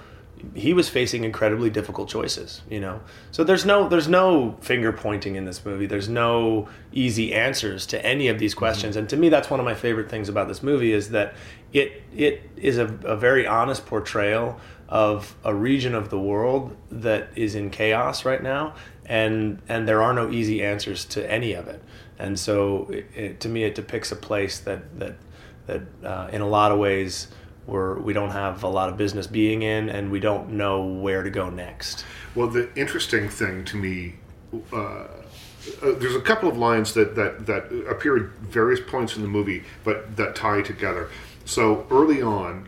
he 0.54 0.74
was 0.74 0.90
facing 0.90 1.24
incredibly 1.24 1.70
difficult 1.70 2.10
choices, 2.10 2.62
you 2.70 2.80
know. 2.80 3.00
So 3.32 3.44
there's 3.44 3.66
no 3.66 3.88
there's 3.88 4.08
no 4.08 4.58
finger 4.62 4.92
pointing 4.92 5.36
in 5.36 5.46
this 5.46 5.66
movie. 5.66 5.86
There's 5.86 6.10
no 6.10 6.68
easy 6.92 7.34
answers 7.34 7.86
to 7.88 8.06
any 8.06 8.28
of 8.28 8.40
these 8.40 8.52
mm-hmm. 8.52 8.60
questions. 8.60 8.96
And 8.96 9.08
to 9.10 9.18
me 9.18 9.30
that's 9.30 9.50
one 9.50 9.60
of 9.60 9.66
my 9.66 9.74
favorite 9.74 10.10
things 10.10 10.30
about 10.30 10.48
this 10.48 10.62
movie 10.62 10.92
is 10.92 11.10
that 11.12 11.34
it 11.72 12.04
it 12.16 12.50
is 12.58 12.78
a, 12.78 12.86
a 13.04 13.16
very 13.16 13.48
honest 13.48 13.86
portrayal 13.86 14.60
of 14.90 15.36
a 15.44 15.56
region 15.56 15.96
of 15.96 16.10
the 16.10 16.20
world 16.20 16.76
that 16.92 17.30
is 17.36 17.56
in 17.56 17.70
chaos 17.70 18.26
right 18.26 18.44
now 18.44 18.76
and 19.06 19.62
and 19.68 19.88
there 19.88 20.02
are 20.02 20.14
no 20.14 20.30
easy 20.30 20.64
answers 20.64 21.06
to 21.06 21.32
any 21.32 21.54
of 21.54 21.68
it. 21.68 21.82
And 22.20 22.40
so 22.40 22.88
it, 22.92 23.06
it, 23.16 23.40
to 23.42 23.50
me 23.50 23.64
it 23.64 23.76
depicts 23.76 24.12
a 24.12 24.16
place 24.16 24.60
that 24.60 25.00
that 25.00 25.16
that 25.68 25.82
uh, 26.04 26.30
in 26.32 26.42
a 26.42 26.48
lot 26.48 26.72
of 26.72 26.80
ways 26.80 27.28
we're, 27.66 27.98
we 28.00 28.14
don't 28.14 28.32
have 28.32 28.64
a 28.64 28.68
lot 28.68 28.90
of 28.90 28.98
business 28.98 29.28
being 29.28 29.62
in 29.62 29.90
and 29.90 30.12
we 30.12 30.20
don't 30.20 30.50
know 30.50 30.86
where 30.86 31.24
to 31.24 31.30
go 31.30 31.50
next. 31.50 32.06
Well, 32.36 32.48
the 32.48 32.74
interesting 32.76 33.30
thing 33.30 33.64
to 33.66 33.78
me, 33.78 34.16
uh, 34.72 34.78
uh, 34.78 35.08
there's 35.82 36.16
a 36.16 36.22
couple 36.22 36.50
of 36.50 36.58
lines 36.58 36.94
that, 36.94 37.16
that, 37.16 37.46
that 37.46 37.66
appear 37.90 38.18
at 38.18 38.32
various 38.40 38.82
points 38.86 39.16
in 39.16 39.22
the 39.22 39.30
movie, 39.30 39.64
but 39.84 40.18
that 40.18 40.36
tie 40.36 40.62
together. 40.62 41.10
So 41.46 41.88
early 41.90 42.22
on, 42.22 42.68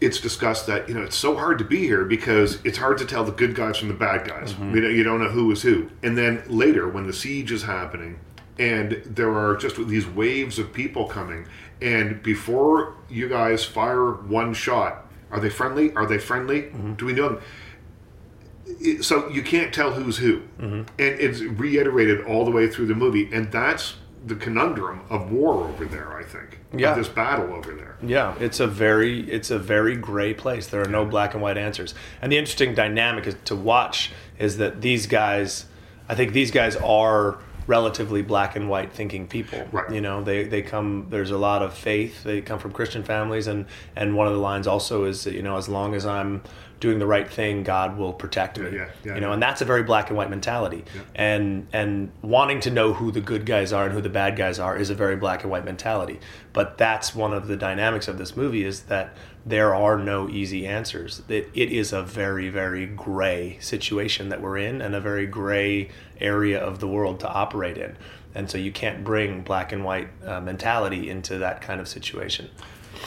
it's 0.00 0.20
discussed 0.20 0.66
that 0.66 0.88
you 0.88 0.94
know 0.94 1.02
it's 1.02 1.16
so 1.16 1.36
hard 1.36 1.58
to 1.58 1.64
be 1.64 1.78
here 1.78 2.04
because 2.04 2.58
it's 2.64 2.76
hard 2.76 2.98
to 2.98 3.06
tell 3.06 3.24
the 3.24 3.32
good 3.32 3.54
guys 3.54 3.78
from 3.78 3.88
the 3.88 3.94
bad 3.94 4.26
guys. 4.28 4.52
You, 4.58 4.80
know, 4.80 4.88
you 4.88 5.02
don't 5.02 5.22
know 5.22 5.30
who 5.30 5.50
is 5.50 5.62
who. 5.62 5.88
And 6.02 6.18
then 6.18 6.42
later, 6.46 6.88
when 6.88 7.06
the 7.06 7.12
siege 7.12 7.50
is 7.50 7.62
happening, 7.62 8.18
and 8.58 9.02
there 9.04 9.32
are 9.32 9.56
just 9.56 9.76
these 9.88 10.06
waves 10.06 10.58
of 10.58 10.72
people 10.72 11.06
coming, 11.06 11.46
and 11.82 12.22
before 12.22 12.94
you 13.08 13.28
guys 13.28 13.64
fire 13.64 14.12
one 14.12 14.54
shot, 14.54 15.06
are 15.30 15.40
they 15.40 15.50
friendly? 15.50 15.92
Are 15.94 16.06
they 16.06 16.18
friendly? 16.18 16.62
Mm-hmm. 16.62 16.94
Do 16.94 17.06
we 17.06 17.12
know 17.12 17.28
them? 17.30 19.02
So 19.02 19.28
you 19.28 19.42
can't 19.42 19.74
tell 19.74 19.92
who's 19.92 20.16
who, 20.18 20.40
mm-hmm. 20.58 20.74
and 20.74 20.88
it's 20.98 21.40
reiterated 21.40 22.24
all 22.24 22.44
the 22.44 22.50
way 22.50 22.68
through 22.68 22.86
the 22.86 22.94
movie, 22.94 23.28
and 23.32 23.52
that's 23.52 23.96
the 24.26 24.34
conundrum 24.34 25.02
of 25.10 25.30
war 25.30 25.64
over 25.68 25.84
there. 25.84 26.16
I 26.16 26.22
think, 26.22 26.60
Yeah. 26.72 26.92
of 26.92 26.96
this 26.96 27.08
battle 27.08 27.52
over 27.52 27.74
there. 27.74 27.96
Yeah, 28.02 28.34
it's 28.40 28.60
a 28.60 28.66
very 28.66 29.20
it's 29.30 29.50
a 29.50 29.58
very 29.58 29.96
gray 29.96 30.32
place. 30.32 30.66
There 30.66 30.80
are 30.82 30.88
no 30.88 31.04
black 31.04 31.34
and 31.34 31.42
white 31.42 31.58
answers. 31.58 31.94
And 32.22 32.32
the 32.32 32.38
interesting 32.38 32.74
dynamic 32.74 33.26
is 33.26 33.36
to 33.44 33.54
watch 33.56 34.12
is 34.38 34.56
that 34.58 34.80
these 34.80 35.06
guys 35.06 35.66
I 36.08 36.14
think 36.14 36.32
these 36.32 36.50
guys 36.50 36.76
are 36.76 37.38
relatively 37.66 38.22
black 38.22 38.56
and 38.56 38.68
white 38.68 38.92
thinking 38.92 39.26
people. 39.26 39.66
Right. 39.72 39.90
You 39.90 40.00
know, 40.00 40.22
they, 40.22 40.44
they 40.44 40.62
come 40.62 41.06
there's 41.10 41.30
a 41.30 41.38
lot 41.38 41.62
of 41.62 41.74
faith. 41.74 42.22
They 42.22 42.40
come 42.40 42.58
from 42.58 42.72
Christian 42.72 43.02
families 43.02 43.46
and 43.46 43.66
and 43.96 44.16
one 44.16 44.26
of 44.26 44.34
the 44.34 44.40
lines 44.40 44.66
also 44.66 45.04
is 45.04 45.24
that, 45.24 45.34
you 45.34 45.42
know, 45.42 45.56
as 45.56 45.68
long 45.68 45.94
as 45.94 46.06
I'm 46.06 46.42
doing 46.80 46.98
the 46.98 47.06
right 47.06 47.30
thing, 47.30 47.62
God 47.62 47.96
will 47.96 48.12
protect 48.12 48.58
me. 48.58 48.70
yeah, 48.70 48.88
yeah, 49.04 49.14
you 49.14 49.20
know, 49.22 49.28
yeah. 49.28 49.32
and 49.32 49.42
that's 49.42 49.62
a 49.62 49.64
very 49.64 49.82
black 49.82 50.08
and 50.08 50.18
white 50.18 50.28
mentality. 50.28 50.84
And 51.14 51.66
and 51.72 52.12
wanting 52.20 52.60
to 52.60 52.70
know 52.70 52.92
who 52.92 53.10
the 53.10 53.22
good 53.22 53.46
guys 53.46 53.72
are 53.72 53.86
and 53.86 53.94
who 53.94 54.02
the 54.02 54.10
bad 54.10 54.36
guys 54.36 54.58
are 54.58 54.76
is 54.76 54.90
a 54.90 54.94
very 54.94 55.16
black 55.16 55.42
and 55.42 55.50
white 55.50 55.64
mentality. 55.64 56.20
But 56.52 56.76
that's 56.76 57.14
one 57.14 57.32
of 57.32 57.46
the 57.46 57.56
dynamics 57.56 58.06
of 58.06 58.18
this 58.18 58.36
movie 58.36 58.64
is 58.64 58.82
that 58.82 59.16
there 59.46 59.74
are 59.74 59.98
no 59.98 60.28
easy 60.28 60.66
answers. 60.66 61.22
That 61.28 61.48
it 61.54 61.72
is 61.72 61.92
a 61.92 62.02
very 62.02 62.50
very 62.50 62.84
gray 62.86 63.56
situation 63.60 64.28
that 64.28 64.42
we're 64.42 64.58
in 64.58 64.82
and 64.82 64.94
a 64.94 65.00
very 65.00 65.26
gray 65.26 65.88
area 66.24 66.58
of 66.60 66.80
the 66.80 66.88
world 66.88 67.20
to 67.20 67.28
operate 67.28 67.78
in. 67.78 67.96
And 68.34 68.50
so 68.50 68.58
you 68.58 68.72
can't 68.72 69.04
bring 69.04 69.42
black 69.42 69.72
and 69.72 69.84
white 69.84 70.08
uh, 70.24 70.40
mentality 70.40 71.08
into 71.10 71.38
that 71.38 71.60
kind 71.60 71.80
of 71.80 71.86
situation. 71.86 72.50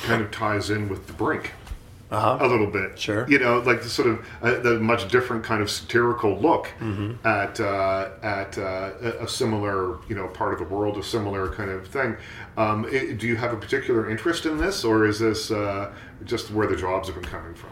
kind 0.03 0.21
of 0.21 0.31
ties 0.31 0.69
in 0.69 0.87
with 0.89 1.07
the 1.07 1.13
brink 1.13 1.51
Uh-huh. 2.09 2.37
a 2.39 2.47
little 2.47 2.67
bit. 2.79 2.97
Sure. 2.97 3.27
You 3.29 3.37
know, 3.39 3.59
like 3.59 3.81
the 3.83 3.89
sort 3.89 4.07
of 4.07 4.25
uh, 4.41 4.59
the 4.61 4.79
much 4.79 5.09
different 5.11 5.43
kind 5.43 5.61
of 5.61 5.69
satirical 5.69 6.37
look 6.39 6.67
Mm-hmm. 6.79 7.27
at 7.27 7.59
uh, 7.59 8.09
at 8.23 8.57
uh, 8.57 8.91
a- 9.25 9.27
similar 9.27 9.97
you 10.07 10.15
know 10.15 10.27
part 10.29 10.53
of 10.53 10.59
the 10.59 10.65
world, 10.75 10.97
a 10.97 11.03
similar 11.03 11.49
kind 11.49 11.69
of 11.69 11.85
thing. 11.87 12.15
Um, 12.55 12.85
i 12.85 13.11
do 13.21 13.27
you 13.27 13.35
have 13.35 13.51
a 13.51 13.57
particular 13.57 14.09
interest 14.09 14.45
in 14.45 14.55
this, 14.57 14.85
or 14.85 15.05
is 15.05 15.19
this 15.19 15.51
uh, 15.51 15.91
just 16.23 16.49
where 16.51 16.67
the 16.67 16.77
jobs 16.77 17.07
have 17.09 17.15
been 17.19 17.29
coming 17.37 17.53
from? 17.55 17.71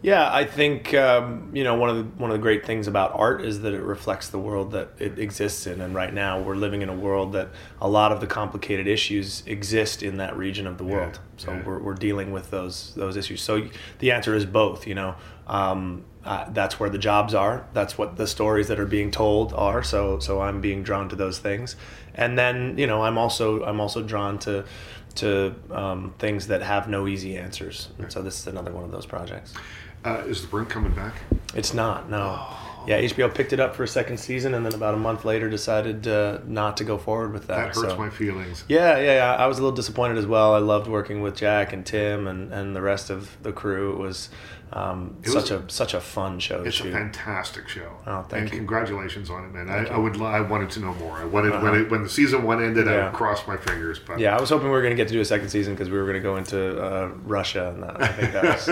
Yeah, 0.00 0.32
I 0.32 0.44
think 0.44 0.94
um, 0.94 1.50
you 1.52 1.64
know 1.64 1.74
one 1.74 1.90
of 1.90 1.96
the 1.96 2.02
one 2.22 2.30
of 2.30 2.36
the 2.36 2.42
great 2.42 2.64
things 2.64 2.86
about 2.86 3.12
art 3.14 3.44
is 3.44 3.62
that 3.62 3.74
it 3.74 3.82
reflects 3.82 4.28
the 4.28 4.38
world 4.38 4.70
that 4.70 4.90
it 4.98 5.18
exists 5.18 5.66
in, 5.66 5.80
and 5.80 5.92
right 5.92 6.14
now 6.14 6.40
we're 6.40 6.54
living 6.54 6.82
in 6.82 6.88
a 6.88 6.94
world 6.94 7.32
that 7.32 7.48
a 7.80 7.88
lot 7.88 8.12
of 8.12 8.20
the 8.20 8.26
complicated 8.28 8.86
issues 8.86 9.42
exist 9.46 10.04
in 10.04 10.18
that 10.18 10.36
region 10.36 10.68
of 10.68 10.78
the 10.78 10.84
world. 10.84 11.18
So 11.36 11.52
yeah. 11.52 11.64
we're, 11.64 11.80
we're 11.80 11.94
dealing 11.94 12.30
with 12.30 12.50
those 12.50 12.94
those 12.94 13.16
issues. 13.16 13.42
So 13.42 13.68
the 13.98 14.12
answer 14.12 14.36
is 14.36 14.46
both. 14.46 14.86
You 14.86 14.94
know, 14.94 15.16
um, 15.48 16.04
uh, 16.24 16.48
that's 16.50 16.78
where 16.78 16.90
the 16.90 16.98
jobs 16.98 17.34
are. 17.34 17.66
That's 17.72 17.98
what 17.98 18.16
the 18.16 18.28
stories 18.28 18.68
that 18.68 18.78
are 18.78 18.86
being 18.86 19.10
told 19.10 19.52
are. 19.52 19.82
So 19.82 20.20
so 20.20 20.40
I'm 20.40 20.60
being 20.60 20.84
drawn 20.84 21.08
to 21.08 21.16
those 21.16 21.40
things, 21.40 21.74
and 22.14 22.38
then 22.38 22.78
you 22.78 22.86
know 22.86 23.02
I'm 23.02 23.18
also 23.18 23.64
I'm 23.64 23.80
also 23.80 24.04
drawn 24.04 24.38
to 24.40 24.64
to 25.16 25.54
um, 25.72 26.14
things 26.18 26.46
that 26.46 26.62
have 26.62 26.88
no 26.88 27.08
easy 27.08 27.36
answers. 27.36 27.88
And 27.98 28.12
so 28.12 28.22
this 28.22 28.38
is 28.38 28.46
another 28.46 28.72
one 28.72 28.84
of 28.84 28.92
those 28.92 29.06
projects. 29.06 29.52
Uh, 30.04 30.22
is 30.26 30.42
the 30.42 30.48
Brink 30.48 30.68
coming 30.68 30.92
back? 30.92 31.14
It's 31.54 31.74
not, 31.74 32.08
no. 32.08 32.46
Yeah, 32.86 33.02
HBO 33.02 33.34
picked 33.34 33.52
it 33.52 33.60
up 33.60 33.74
for 33.76 33.82
a 33.82 33.88
second 33.88 34.16
season, 34.18 34.54
and 34.54 34.64
then 34.64 34.72
about 34.72 34.94
a 34.94 34.96
month 34.96 35.24
later 35.24 35.50
decided 35.50 36.08
uh, 36.08 36.38
not 36.46 36.78
to 36.78 36.84
go 36.84 36.96
forward 36.96 37.34
with 37.34 37.46
that. 37.48 37.56
That 37.56 37.76
hurts 37.76 37.92
so- 37.92 37.98
my 37.98 38.08
feelings. 38.08 38.64
Yeah, 38.68 38.96
yeah, 38.98 39.14
yeah. 39.16 39.34
I 39.34 39.46
was 39.46 39.58
a 39.58 39.62
little 39.62 39.76
disappointed 39.76 40.16
as 40.16 40.26
well. 40.26 40.54
I 40.54 40.58
loved 40.58 40.86
working 40.86 41.20
with 41.20 41.36
Jack 41.36 41.72
and 41.74 41.84
Tim 41.84 42.26
and, 42.26 42.50
and 42.52 42.74
the 42.74 42.80
rest 42.80 43.10
of 43.10 43.36
the 43.42 43.52
crew. 43.52 43.92
It 43.92 43.98
was 43.98 44.30
um, 44.72 45.16
was- 45.22 45.32
such 45.32 45.50
a 45.50 45.62
such 45.68 45.94
a 45.94 46.00
fun 46.00 46.38
show 46.38 46.58
to 46.62 46.68
It's 46.68 46.80
a 46.80 46.90
fantastic 46.90 47.68
show. 47.68 47.90
Oh, 48.06 48.22
thank 48.22 48.42
and 48.42 48.52
you. 48.52 48.58
congratulations 48.58 49.30
on 49.30 49.44
it, 49.44 49.52
man. 49.52 49.68
I, 49.68 49.86
I 49.86 49.98
would. 49.98 50.20
I 50.20 50.40
wanted 50.40 50.70
to 50.70 50.80
know 50.80 50.94
more. 50.94 51.16
I 51.16 51.24
wanted 51.24 51.62
when 51.62 51.74
it, 51.74 51.90
when 51.90 52.02
the 52.02 52.08
season 52.08 52.42
one 52.42 52.62
ended. 52.62 52.86
Yeah. 52.86 53.08
I 53.08 53.10
crossed 53.10 53.48
my 53.48 53.56
fingers, 53.56 53.98
but 53.98 54.18
Yeah, 54.18 54.36
I 54.36 54.40
was 54.40 54.50
hoping 54.50 54.66
we 54.66 54.72
were 54.72 54.82
going 54.82 54.92
to 54.92 54.96
get 54.96 55.08
to 55.08 55.14
do 55.14 55.20
a 55.20 55.24
second 55.24 55.48
season 55.48 55.74
because 55.74 55.88
we 55.90 55.96
were 55.96 56.04
going 56.04 56.14
to 56.14 56.20
go 56.20 56.36
into 56.36 56.82
uh, 56.82 57.08
Russia, 57.24 57.70
and 57.70 57.82
that, 57.82 58.02
I 58.02 58.08
think 58.08 58.32
that 58.32 58.44
was, 58.44 58.68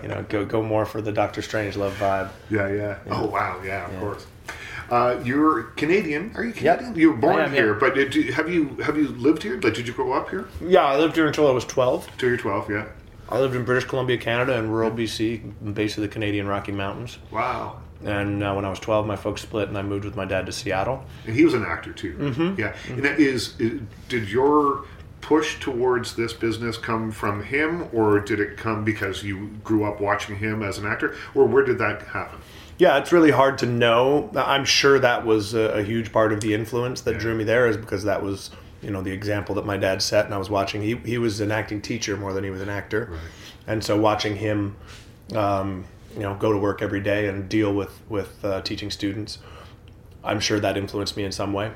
you 0.02 0.08
know, 0.08 0.24
go 0.28 0.44
go 0.44 0.62
more 0.62 0.84
for 0.84 1.00
the 1.00 1.12
Doctor 1.12 1.40
Strangelove 1.40 1.92
vibe. 1.92 2.30
yeah, 2.50 2.68
yeah. 2.68 2.98
Oh 3.10 3.26
wow, 3.26 3.60
yeah, 3.64 3.90
of 3.90 4.00
course. 4.00 4.26
Uh, 4.90 5.20
you're 5.24 5.62
Canadian. 5.76 6.32
Are 6.34 6.44
you 6.44 6.52
Canadian? 6.52 6.96
You 6.96 7.12
were 7.12 7.16
born 7.16 7.40
am, 7.40 7.52
here, 7.52 7.74
yeah. 7.74 7.78
but 7.78 7.94
did 7.94 8.12
you, 8.12 8.32
have 8.32 8.48
you 8.50 8.76
have 8.78 8.96
you 8.96 9.08
lived 9.08 9.42
here? 9.44 9.54
Like, 9.60 9.74
did 9.74 9.86
you 9.86 9.94
grow 9.94 10.12
up 10.12 10.28
here? 10.30 10.48
Yeah, 10.60 10.84
I 10.84 10.96
lived 10.98 11.14
here 11.14 11.26
until 11.28 11.46
I 11.46 11.52
was 11.52 11.64
twelve. 11.64 12.08
Till 12.18 12.28
you're 12.28 12.38
12, 12.38 12.70
yeah. 12.70 12.86
I 13.30 13.38
lived 13.38 13.54
in 13.54 13.64
British 13.64 13.88
Columbia, 13.88 14.18
Canada, 14.18 14.58
and 14.58 14.72
rural 14.72 14.90
BC, 14.90 15.74
base 15.74 15.96
of 15.96 16.02
the 16.02 16.08
Canadian 16.08 16.48
Rocky 16.48 16.72
Mountains. 16.72 17.18
Wow. 17.30 17.80
And 18.04 18.42
uh, 18.42 18.54
when 18.54 18.64
I 18.64 18.70
was 18.70 18.80
twelve, 18.80 19.06
my 19.06 19.16
folks 19.16 19.42
split, 19.42 19.68
and 19.68 19.76
I 19.76 19.82
moved 19.82 20.04
with 20.04 20.16
my 20.16 20.24
dad 20.24 20.46
to 20.46 20.52
Seattle. 20.52 21.04
And 21.26 21.36
he 21.36 21.44
was 21.44 21.54
an 21.54 21.64
actor 21.64 21.92
too. 21.92 22.14
Mm-hmm. 22.14 22.60
Yeah. 22.60 22.74
And 22.88 23.04
that 23.04 23.20
is, 23.20 23.54
did 24.08 24.30
your 24.30 24.84
push 25.20 25.60
towards 25.60 26.16
this 26.16 26.32
business 26.32 26.78
come 26.78 27.12
from 27.12 27.44
him, 27.44 27.88
or 27.92 28.20
did 28.20 28.40
it 28.40 28.56
come 28.56 28.84
because 28.84 29.22
you 29.22 29.48
grew 29.62 29.84
up 29.84 30.00
watching 30.00 30.36
him 30.36 30.62
as 30.62 30.78
an 30.78 30.86
actor, 30.86 31.14
or 31.34 31.44
where 31.44 31.62
did 31.62 31.78
that 31.78 32.02
happen? 32.02 32.38
Yeah, 32.78 32.96
it's 32.96 33.12
really 33.12 33.30
hard 33.30 33.58
to 33.58 33.66
know. 33.66 34.30
I'm 34.34 34.64
sure 34.64 34.98
that 34.98 35.26
was 35.26 35.52
a, 35.52 35.60
a 35.60 35.82
huge 35.82 36.10
part 36.12 36.32
of 36.32 36.40
the 36.40 36.54
influence 36.54 37.02
that 37.02 37.18
drew 37.18 37.34
me 37.34 37.44
there, 37.44 37.68
is 37.68 37.76
because 37.76 38.04
that 38.04 38.22
was, 38.22 38.50
you 38.82 38.90
know, 38.90 39.02
the 39.02 39.12
example 39.12 39.54
that 39.56 39.66
my 39.66 39.76
dad 39.76 40.02
set, 40.02 40.24
and 40.24 40.34
I 40.34 40.38
was 40.38 40.50
watching. 40.50 40.82
He 40.82 40.96
he 40.96 41.18
was 41.18 41.40
an 41.40 41.50
acting 41.52 41.80
teacher 41.82 42.16
more 42.16 42.32
than 42.32 42.44
he 42.44 42.50
was 42.50 42.62
an 42.62 42.68
actor, 42.68 43.10
and 43.66 43.82
so 43.84 43.98
watching 43.98 44.36
him, 44.36 44.76
um, 45.34 45.84
you 46.14 46.20
know, 46.22 46.34
go 46.34 46.52
to 46.52 46.58
work 46.58 46.82
every 46.82 47.00
day 47.00 47.28
and 47.28 47.48
deal 47.48 47.72
with 47.74 48.00
with 48.08 48.44
uh, 48.44 48.60
teaching 48.62 48.90
students, 48.90 49.38
I'm 50.24 50.40
sure 50.40 50.60
that 50.60 50.76
influenced 50.76 51.16
me 51.16 51.24
in 51.24 51.32
some 51.32 51.52
way. 51.52 51.72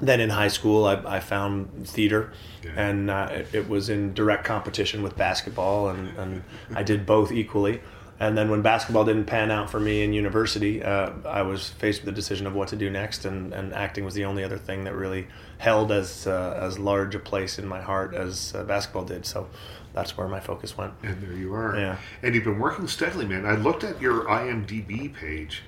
Then 0.00 0.20
in 0.20 0.30
high 0.30 0.48
school, 0.48 0.86
I, 0.86 0.94
I 1.16 1.20
found 1.20 1.86
theater, 1.88 2.32
Yeah. 2.64 2.70
and 2.76 3.10
uh, 3.10 3.28
it, 3.30 3.46
it 3.52 3.68
was 3.68 3.88
in 3.88 4.12
direct 4.12 4.44
competition 4.44 5.04
with 5.04 5.16
basketball, 5.16 5.88
and, 5.88 6.08
and 6.18 6.42
I 6.74 6.82
did 6.82 7.06
both 7.06 7.30
equally. 7.30 7.80
And 8.20 8.38
then 8.38 8.48
when 8.48 8.62
basketball 8.62 9.04
didn't 9.04 9.24
pan 9.24 9.50
out 9.50 9.70
for 9.70 9.80
me 9.80 10.02
in 10.02 10.12
university, 10.12 10.82
uh, 10.82 11.10
I 11.26 11.42
was 11.42 11.70
faced 11.70 12.00
with 12.00 12.06
the 12.06 12.12
decision 12.12 12.46
of 12.46 12.54
what 12.54 12.68
to 12.68 12.76
do 12.76 12.88
next, 12.88 13.24
and, 13.24 13.52
and 13.52 13.74
acting 13.74 14.04
was 14.04 14.14
the 14.14 14.24
only 14.24 14.44
other 14.44 14.56
thing 14.56 14.84
that 14.84 14.94
really 14.94 15.26
held 15.58 15.90
as 15.90 16.26
uh, 16.26 16.58
as 16.60 16.78
large 16.78 17.14
a 17.14 17.18
place 17.18 17.58
in 17.58 17.66
my 17.66 17.80
heart 17.80 18.14
as 18.14 18.54
uh, 18.54 18.62
basketball 18.64 19.04
did. 19.04 19.26
So 19.26 19.48
that's 19.94 20.16
where 20.16 20.28
my 20.28 20.40
focus 20.40 20.76
went. 20.76 20.92
And 21.02 21.20
there 21.22 21.32
you 21.32 21.54
are. 21.54 21.76
Yeah. 21.76 21.96
And 22.22 22.34
you've 22.34 22.44
been 22.44 22.60
working 22.60 22.86
steadily, 22.86 23.26
man. 23.26 23.46
I 23.46 23.56
looked 23.56 23.82
at 23.82 24.00
your 24.00 24.24
IMDb 24.24 25.12
page, 25.12 25.62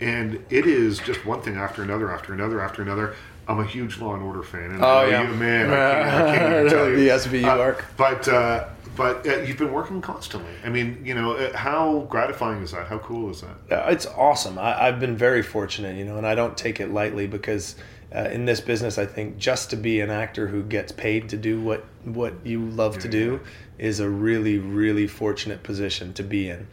and 0.00 0.44
it 0.50 0.66
is 0.66 0.98
just 0.98 1.24
one 1.24 1.40
thing 1.40 1.56
after 1.56 1.82
another, 1.82 2.10
after 2.12 2.32
another, 2.32 2.60
after 2.60 2.82
another. 2.82 3.14
I'm 3.48 3.58
a 3.60 3.66
huge 3.66 3.98
Law 3.98 4.14
and 4.14 4.22
Order 4.22 4.42
fan, 4.42 4.70
and 4.72 4.84
Oh, 4.84 5.04
yeah. 5.06 5.28
you, 5.28 5.34
man, 5.36 5.70
I 5.70 5.74
can't, 5.74 6.08
I 6.28 6.38
can't 6.38 6.52
even 6.60 6.70
tell 6.70 6.88
you 6.88 6.96
The 6.96 7.08
SVU 7.08 7.44
Uh, 7.44 7.58
arc. 7.58 7.84
But 7.96 8.28
uh, 8.28 8.68
but 8.94 9.26
uh, 9.26 9.38
you've 9.38 9.56
been 9.58 9.72
working 9.72 10.00
constantly. 10.02 10.52
I 10.64 10.68
mean, 10.68 11.00
you 11.04 11.14
know, 11.14 11.32
uh, 11.32 11.56
how 11.56 12.06
gratifying 12.10 12.62
is 12.62 12.72
that? 12.72 12.86
How 12.88 12.98
cool 12.98 13.30
is 13.30 13.40
that? 13.42 13.86
Uh, 13.86 13.90
It's 13.90 14.06
awesome. 14.06 14.58
I, 14.58 14.86
I've 14.86 15.00
been 15.00 15.16
very 15.16 15.42
fortunate, 15.42 15.96
you 15.96 16.04
know, 16.04 16.18
and 16.18 16.26
I 16.26 16.34
don't 16.34 16.56
take 16.56 16.78
it 16.78 16.90
lightly 16.90 17.26
because 17.26 17.74
uh, 18.14 18.28
in 18.30 18.44
this 18.44 18.60
business, 18.60 18.98
I 18.98 19.06
think 19.06 19.38
just 19.38 19.70
to 19.70 19.76
be 19.76 20.00
an 20.00 20.10
actor 20.10 20.46
who 20.46 20.62
gets 20.62 20.92
paid 20.92 21.30
to 21.30 21.36
do 21.36 21.60
what 21.60 21.84
what 22.04 22.34
you 22.44 22.60
love 22.68 22.98
to 22.98 23.08
do 23.08 23.40
is 23.78 23.98
a 24.00 24.08
really, 24.08 24.58
really 24.58 25.06
fortunate 25.06 25.62
position 25.62 26.12
to 26.14 26.22
be 26.22 26.48
in. 26.50 26.66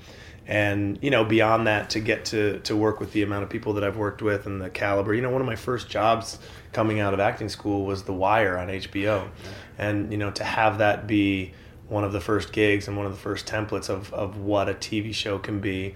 And 0.46 0.98
you 1.02 1.12
know, 1.12 1.24
beyond 1.24 1.68
that, 1.68 1.92
to 1.92 2.00
get 2.02 2.26
to 2.26 2.60
to 2.62 2.76
work 2.76 3.00
with 3.00 3.14
the 3.14 3.22
amount 3.24 3.44
of 3.44 3.50
people 3.50 3.74
that 3.76 3.84
I've 3.84 3.98
worked 3.98 4.22
with 4.22 4.46
and 4.46 4.60
the 4.60 4.70
caliber. 4.70 5.14
You 5.14 5.22
know, 5.22 5.30
one 5.30 5.42
of 5.42 5.48
my 5.48 5.56
first 5.56 5.88
jobs 5.90 6.38
coming 6.72 7.00
out 7.00 7.14
of 7.14 7.20
acting 7.20 7.50
school 7.50 7.86
was 7.86 8.04
The 8.04 8.14
Wire 8.14 8.58
on 8.58 8.68
HBO, 8.68 9.30
and 9.78 10.12
you 10.12 10.18
know, 10.18 10.32
to 10.32 10.44
have 10.44 10.78
that 10.80 11.08
be 11.08 11.54
one 11.88 12.04
of 12.04 12.14
the 12.14 12.22
first 12.22 12.52
gigs 12.52 12.88
and 12.88 12.96
one 12.96 13.06
of 13.06 13.12
the 13.12 13.18
first 13.18 13.48
templates 13.48 13.90
of, 13.90 14.14
of 14.14 14.38
what 14.38 14.70
a 14.70 14.74
TV 14.76 15.14
show 15.14 15.40
can 15.40 15.60
be 15.60 15.96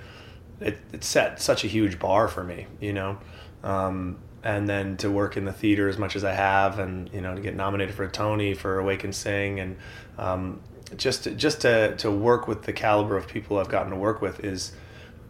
it, 0.59 0.79
it 0.91 1.03
set 1.03 1.41
such 1.41 1.63
a 1.63 1.67
huge 1.67 1.99
bar 1.99 2.27
for 2.27 2.43
me, 2.43 2.67
you 2.79 2.93
know. 2.93 3.17
Um, 3.63 4.19
and 4.43 4.67
then 4.67 4.97
to 4.97 5.09
work 5.09 5.38
in 5.38 5.45
the 5.45 5.53
theater 5.53 5.88
as 5.88 5.97
much 5.97 6.15
as 6.15 6.23
I 6.23 6.33
have, 6.33 6.79
and 6.79 7.12
you 7.13 7.21
know, 7.21 7.36
to 7.36 7.41
get 7.41 7.55
nominated 7.55 7.95
for 7.95 8.03
a 8.03 8.09
Tony 8.09 8.53
for 8.53 8.79
Awake 8.79 9.03
and 9.03 9.15
Sing, 9.15 9.59
and 9.59 9.77
um, 10.17 10.62
just 10.97 11.23
to, 11.25 11.31
just 11.31 11.62
to 11.62 11.95
to 11.97 12.12
work 12.12 12.47
with 12.47 12.63
the 12.63 12.73
caliber 12.73 13.15
of 13.15 13.27
people 13.27 13.57
I've 13.57 13.69
gotten 13.69 13.91
to 13.91 13.97
work 13.97 14.21
with 14.21 14.43
is 14.43 14.73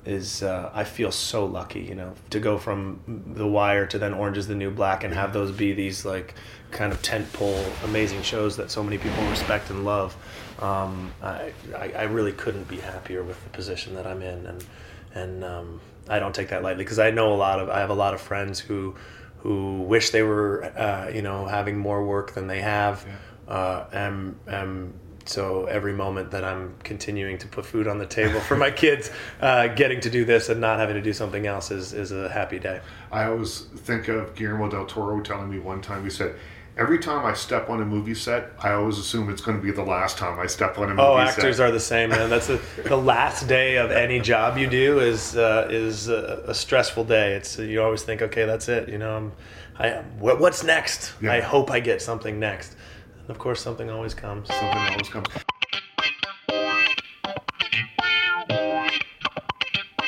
is 0.06 0.44
uh, 0.44 0.70
I 0.74 0.84
feel 0.84 1.12
so 1.12 1.46
lucky, 1.46 1.82
you 1.82 1.96
know, 1.96 2.14
to 2.30 2.40
go 2.40 2.58
from 2.58 3.00
The 3.36 3.48
Wire 3.48 3.86
to 3.88 3.98
then 3.98 4.14
Orange 4.14 4.38
Is 4.38 4.48
the 4.48 4.56
New 4.56 4.72
Black 4.72 5.04
and 5.04 5.14
have 5.14 5.34
those 5.34 5.52
be 5.52 5.74
these 5.74 6.06
like 6.06 6.36
kind 6.72 6.92
of 6.92 7.02
tentpole 7.02 7.66
amazing 7.86 8.22
shows 8.24 8.58
that 8.58 8.70
so 8.70 8.84
many 8.84 8.98
people 8.98 9.24
respect 9.30 9.70
and 9.70 9.86
love. 9.86 10.16
Um, 10.60 11.12
I, 11.22 11.54
I 11.76 11.92
I 11.92 12.04
really 12.04 12.34
couldn't 12.34 12.68
be 12.68 12.78
happier 12.78 13.24
with 13.24 13.42
the 13.44 13.50
position 13.52 13.96
that 13.96 14.06
I'm 14.06 14.22
in, 14.22 14.46
and 14.46 14.66
and 15.14 15.44
um, 15.44 15.82
I 16.10 16.20
don't 16.20 16.36
take 16.36 16.50
that 16.50 16.64
lightly 16.64 16.84
because 16.84 17.00
I 17.00 17.12
know 17.12 17.34
a 17.34 17.36
lot 17.36 17.60
of 17.60 17.70
I 17.70 17.80
have 17.80 17.90
a 17.90 17.96
lot 17.96 18.14
of 18.14 18.22
friends 18.22 18.60
who 18.60 18.96
who 19.38 19.82
wish 19.82 20.10
they 20.10 20.24
were 20.24 20.66
uh, 20.78 21.10
you 21.14 21.22
know 21.22 21.46
having 21.46 21.78
more 21.78 22.06
work 22.06 22.34
than 22.34 22.48
they 22.48 22.62
have, 22.62 23.06
uh, 23.48 23.86
and 23.92 24.38
and 24.48 24.94
so 25.26 25.66
every 25.66 25.94
moment 25.94 26.32
that 26.32 26.44
I'm 26.44 26.76
continuing 26.84 27.38
to 27.40 27.48
put 27.48 27.66
food 27.66 27.88
on 27.88 27.98
the 27.98 28.06
table 28.06 28.40
for 28.42 28.58
my 28.58 28.72
kids, 28.72 29.10
uh, 29.42 29.68
getting 29.68 30.00
to 30.02 30.10
do 30.10 30.26
this 30.26 30.50
and 30.50 30.60
not 30.60 30.80
having 30.80 30.96
to 30.96 31.02
do 31.02 31.14
something 31.14 31.48
else 31.48 31.72
is 31.72 31.94
is 31.94 32.12
a 32.12 32.30
happy 32.30 32.60
day. 32.60 32.82
I 33.12 33.26
always 33.26 33.62
think 33.78 34.08
of 34.08 34.36
Guillermo 34.36 34.70
del 34.70 34.86
Toro 34.86 35.22
telling 35.22 35.50
me 35.50 35.60
one 35.60 35.82
time. 35.82 36.04
He 36.04 36.10
said, 36.10 36.36
"Every 36.78 37.00
time 37.00 37.26
I 37.26 37.34
step 37.34 37.70
on 37.70 37.82
a 37.82 37.86
movie 37.86 38.16
set, 38.16 38.52
I 38.60 38.74
always 38.74 38.98
assume 38.98 39.30
it's 39.30 39.42
going 39.42 39.58
to 39.58 39.64
be 39.64 39.72
the 39.72 39.84
last 39.84 40.18
time 40.18 40.40
I 40.40 40.48
step 40.48 40.78
on 40.78 40.86
a 40.86 40.88
movie 40.90 41.02
Oh, 41.02 41.18
set." 41.26 41.38
actors 41.38 41.60
are 41.60 41.72
the 41.72 41.80
same, 41.80 42.10
man. 42.10 42.30
That's 42.30 42.48
the 42.48 42.60
the 42.86 42.98
last 42.98 43.48
day 43.48 43.78
of 43.78 43.92
any 43.92 44.20
job 44.20 44.58
you 44.58 44.68
do 44.68 45.00
is 45.00 45.36
uh, 45.38 45.68
is 45.72 46.10
a, 46.10 46.44
a 46.48 46.54
stressful 46.54 47.06
day. 47.06 47.34
It's 47.34 47.58
you 47.58 47.82
always 47.82 48.04
think, 48.04 48.22
okay, 48.22 48.46
that's 48.46 48.68
it. 48.68 48.90
You 48.90 48.98
know, 48.98 49.16
I'm, 49.18 49.32
I 49.80 50.02
what's 50.20 50.64
next? 50.64 51.14
Yeah. 51.22 51.34
I 51.34 51.40
hope 51.42 51.72
I 51.72 51.80
get 51.80 52.02
something 52.02 52.40
next. 52.40 52.76
And 53.24 53.30
of 53.30 53.40
course, 53.40 53.62
something 53.62 53.90
always 53.90 54.14
comes. 54.14 54.50
Something 54.50 54.78
always 54.78 55.10
comes. 55.10 55.28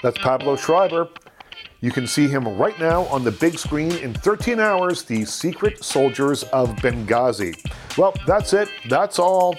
That's 0.04 0.17
Pablo 0.17 0.56
Schreiber. 0.56 1.10
You 1.82 1.91
can 1.91 2.08
see 2.08 2.28
him 2.28 2.47
right 2.58 2.78
now 2.80 3.04
on 3.06 3.23
the 3.23 3.32
big 3.32 3.58
screen 3.58 3.91
in 3.97 4.13
13 4.13 4.60
hours, 4.60 5.04
The 5.04 5.23
Secret 5.23 5.84
Soldiers 5.84 6.43
of 6.43 6.69
Benghazi. 6.78 7.56
Well, 7.97 8.13
that's 8.28 8.54
it. 8.54 8.69
That's 8.89 9.17
all. 9.17 9.56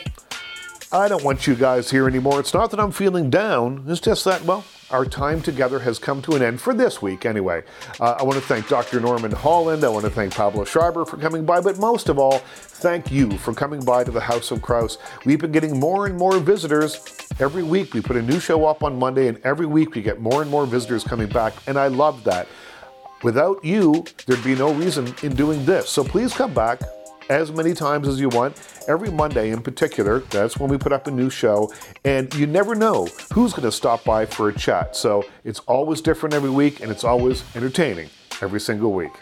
I 0.92 1.08
don't 1.08 1.24
want 1.24 1.46
you 1.46 1.54
guys 1.54 1.90
here 1.90 2.06
anymore. 2.06 2.38
It's 2.40 2.54
not 2.54 2.70
that 2.70 2.80
I'm 2.80 2.92
feeling 2.92 3.30
down. 3.30 3.84
It's 3.88 4.00
just 4.00 4.24
that, 4.24 4.42
well, 4.44 4.64
our 4.90 5.04
time 5.04 5.42
together 5.42 5.78
has 5.80 5.98
come 5.98 6.22
to 6.22 6.36
an 6.36 6.42
end 6.42 6.60
for 6.60 6.72
this 6.72 7.02
week 7.02 7.26
anyway. 7.26 7.62
Uh, 8.00 8.16
I 8.18 8.22
want 8.22 8.34
to 8.36 8.44
thank 8.44 8.68
Dr. 8.68 9.00
Norman 9.00 9.32
Holland. 9.32 9.84
I 9.84 9.88
want 9.88 10.04
to 10.04 10.10
thank 10.10 10.34
Pablo 10.34 10.64
Schreiber 10.64 11.04
for 11.04 11.16
coming 11.16 11.44
by, 11.44 11.60
but 11.60 11.78
most 11.78 12.08
of 12.08 12.18
all, 12.18 12.38
thank 12.38 13.10
you 13.10 13.36
for 13.38 13.52
coming 13.52 13.84
by 13.84 14.04
to 14.04 14.10
the 14.10 14.20
House 14.20 14.50
of 14.50 14.62
Crouse. 14.62 14.98
We've 15.24 15.40
been 15.40 15.52
getting 15.52 15.80
more 15.80 16.06
and 16.06 16.16
more 16.16 16.38
visitors. 16.38 17.04
Every 17.40 17.62
week 17.62 17.94
we 17.94 18.00
put 18.00 18.16
a 18.16 18.22
new 18.22 18.38
show 18.38 18.64
up 18.64 18.82
on 18.82 18.98
Monday, 18.98 19.28
and 19.28 19.38
every 19.44 19.66
week 19.66 19.94
we 19.94 20.02
get 20.02 20.20
more 20.20 20.42
and 20.42 20.50
more 20.50 20.66
visitors 20.66 21.02
coming 21.02 21.28
back, 21.28 21.54
and 21.66 21.78
I 21.78 21.88
love 21.88 22.22
that. 22.24 22.46
Without 23.22 23.64
you, 23.64 24.04
there'd 24.26 24.44
be 24.44 24.54
no 24.54 24.72
reason 24.72 25.12
in 25.22 25.34
doing 25.34 25.64
this. 25.64 25.88
So 25.88 26.04
please 26.04 26.32
come 26.32 26.54
back 26.54 26.80
as 27.28 27.52
many 27.52 27.74
times 27.74 28.08
as 28.08 28.20
you 28.20 28.28
want. 28.28 28.56
Every 28.88 29.10
Monday 29.10 29.50
in 29.50 29.62
particular, 29.62 30.20
that's 30.20 30.58
when 30.58 30.70
we 30.70 30.78
put 30.78 30.92
up 30.92 31.06
a 31.06 31.10
new 31.10 31.30
show. 31.30 31.72
And 32.04 32.32
you 32.34 32.46
never 32.46 32.74
know 32.74 33.06
who's 33.32 33.52
going 33.52 33.64
to 33.64 33.72
stop 33.72 34.04
by 34.04 34.26
for 34.26 34.48
a 34.48 34.54
chat. 34.54 34.96
So 34.96 35.24
it's 35.44 35.60
always 35.60 36.00
different 36.00 36.34
every 36.34 36.50
week 36.50 36.80
and 36.80 36.90
it's 36.90 37.04
always 37.04 37.44
entertaining 37.54 38.08
every 38.40 38.60
single 38.60 38.92
week. 38.92 39.12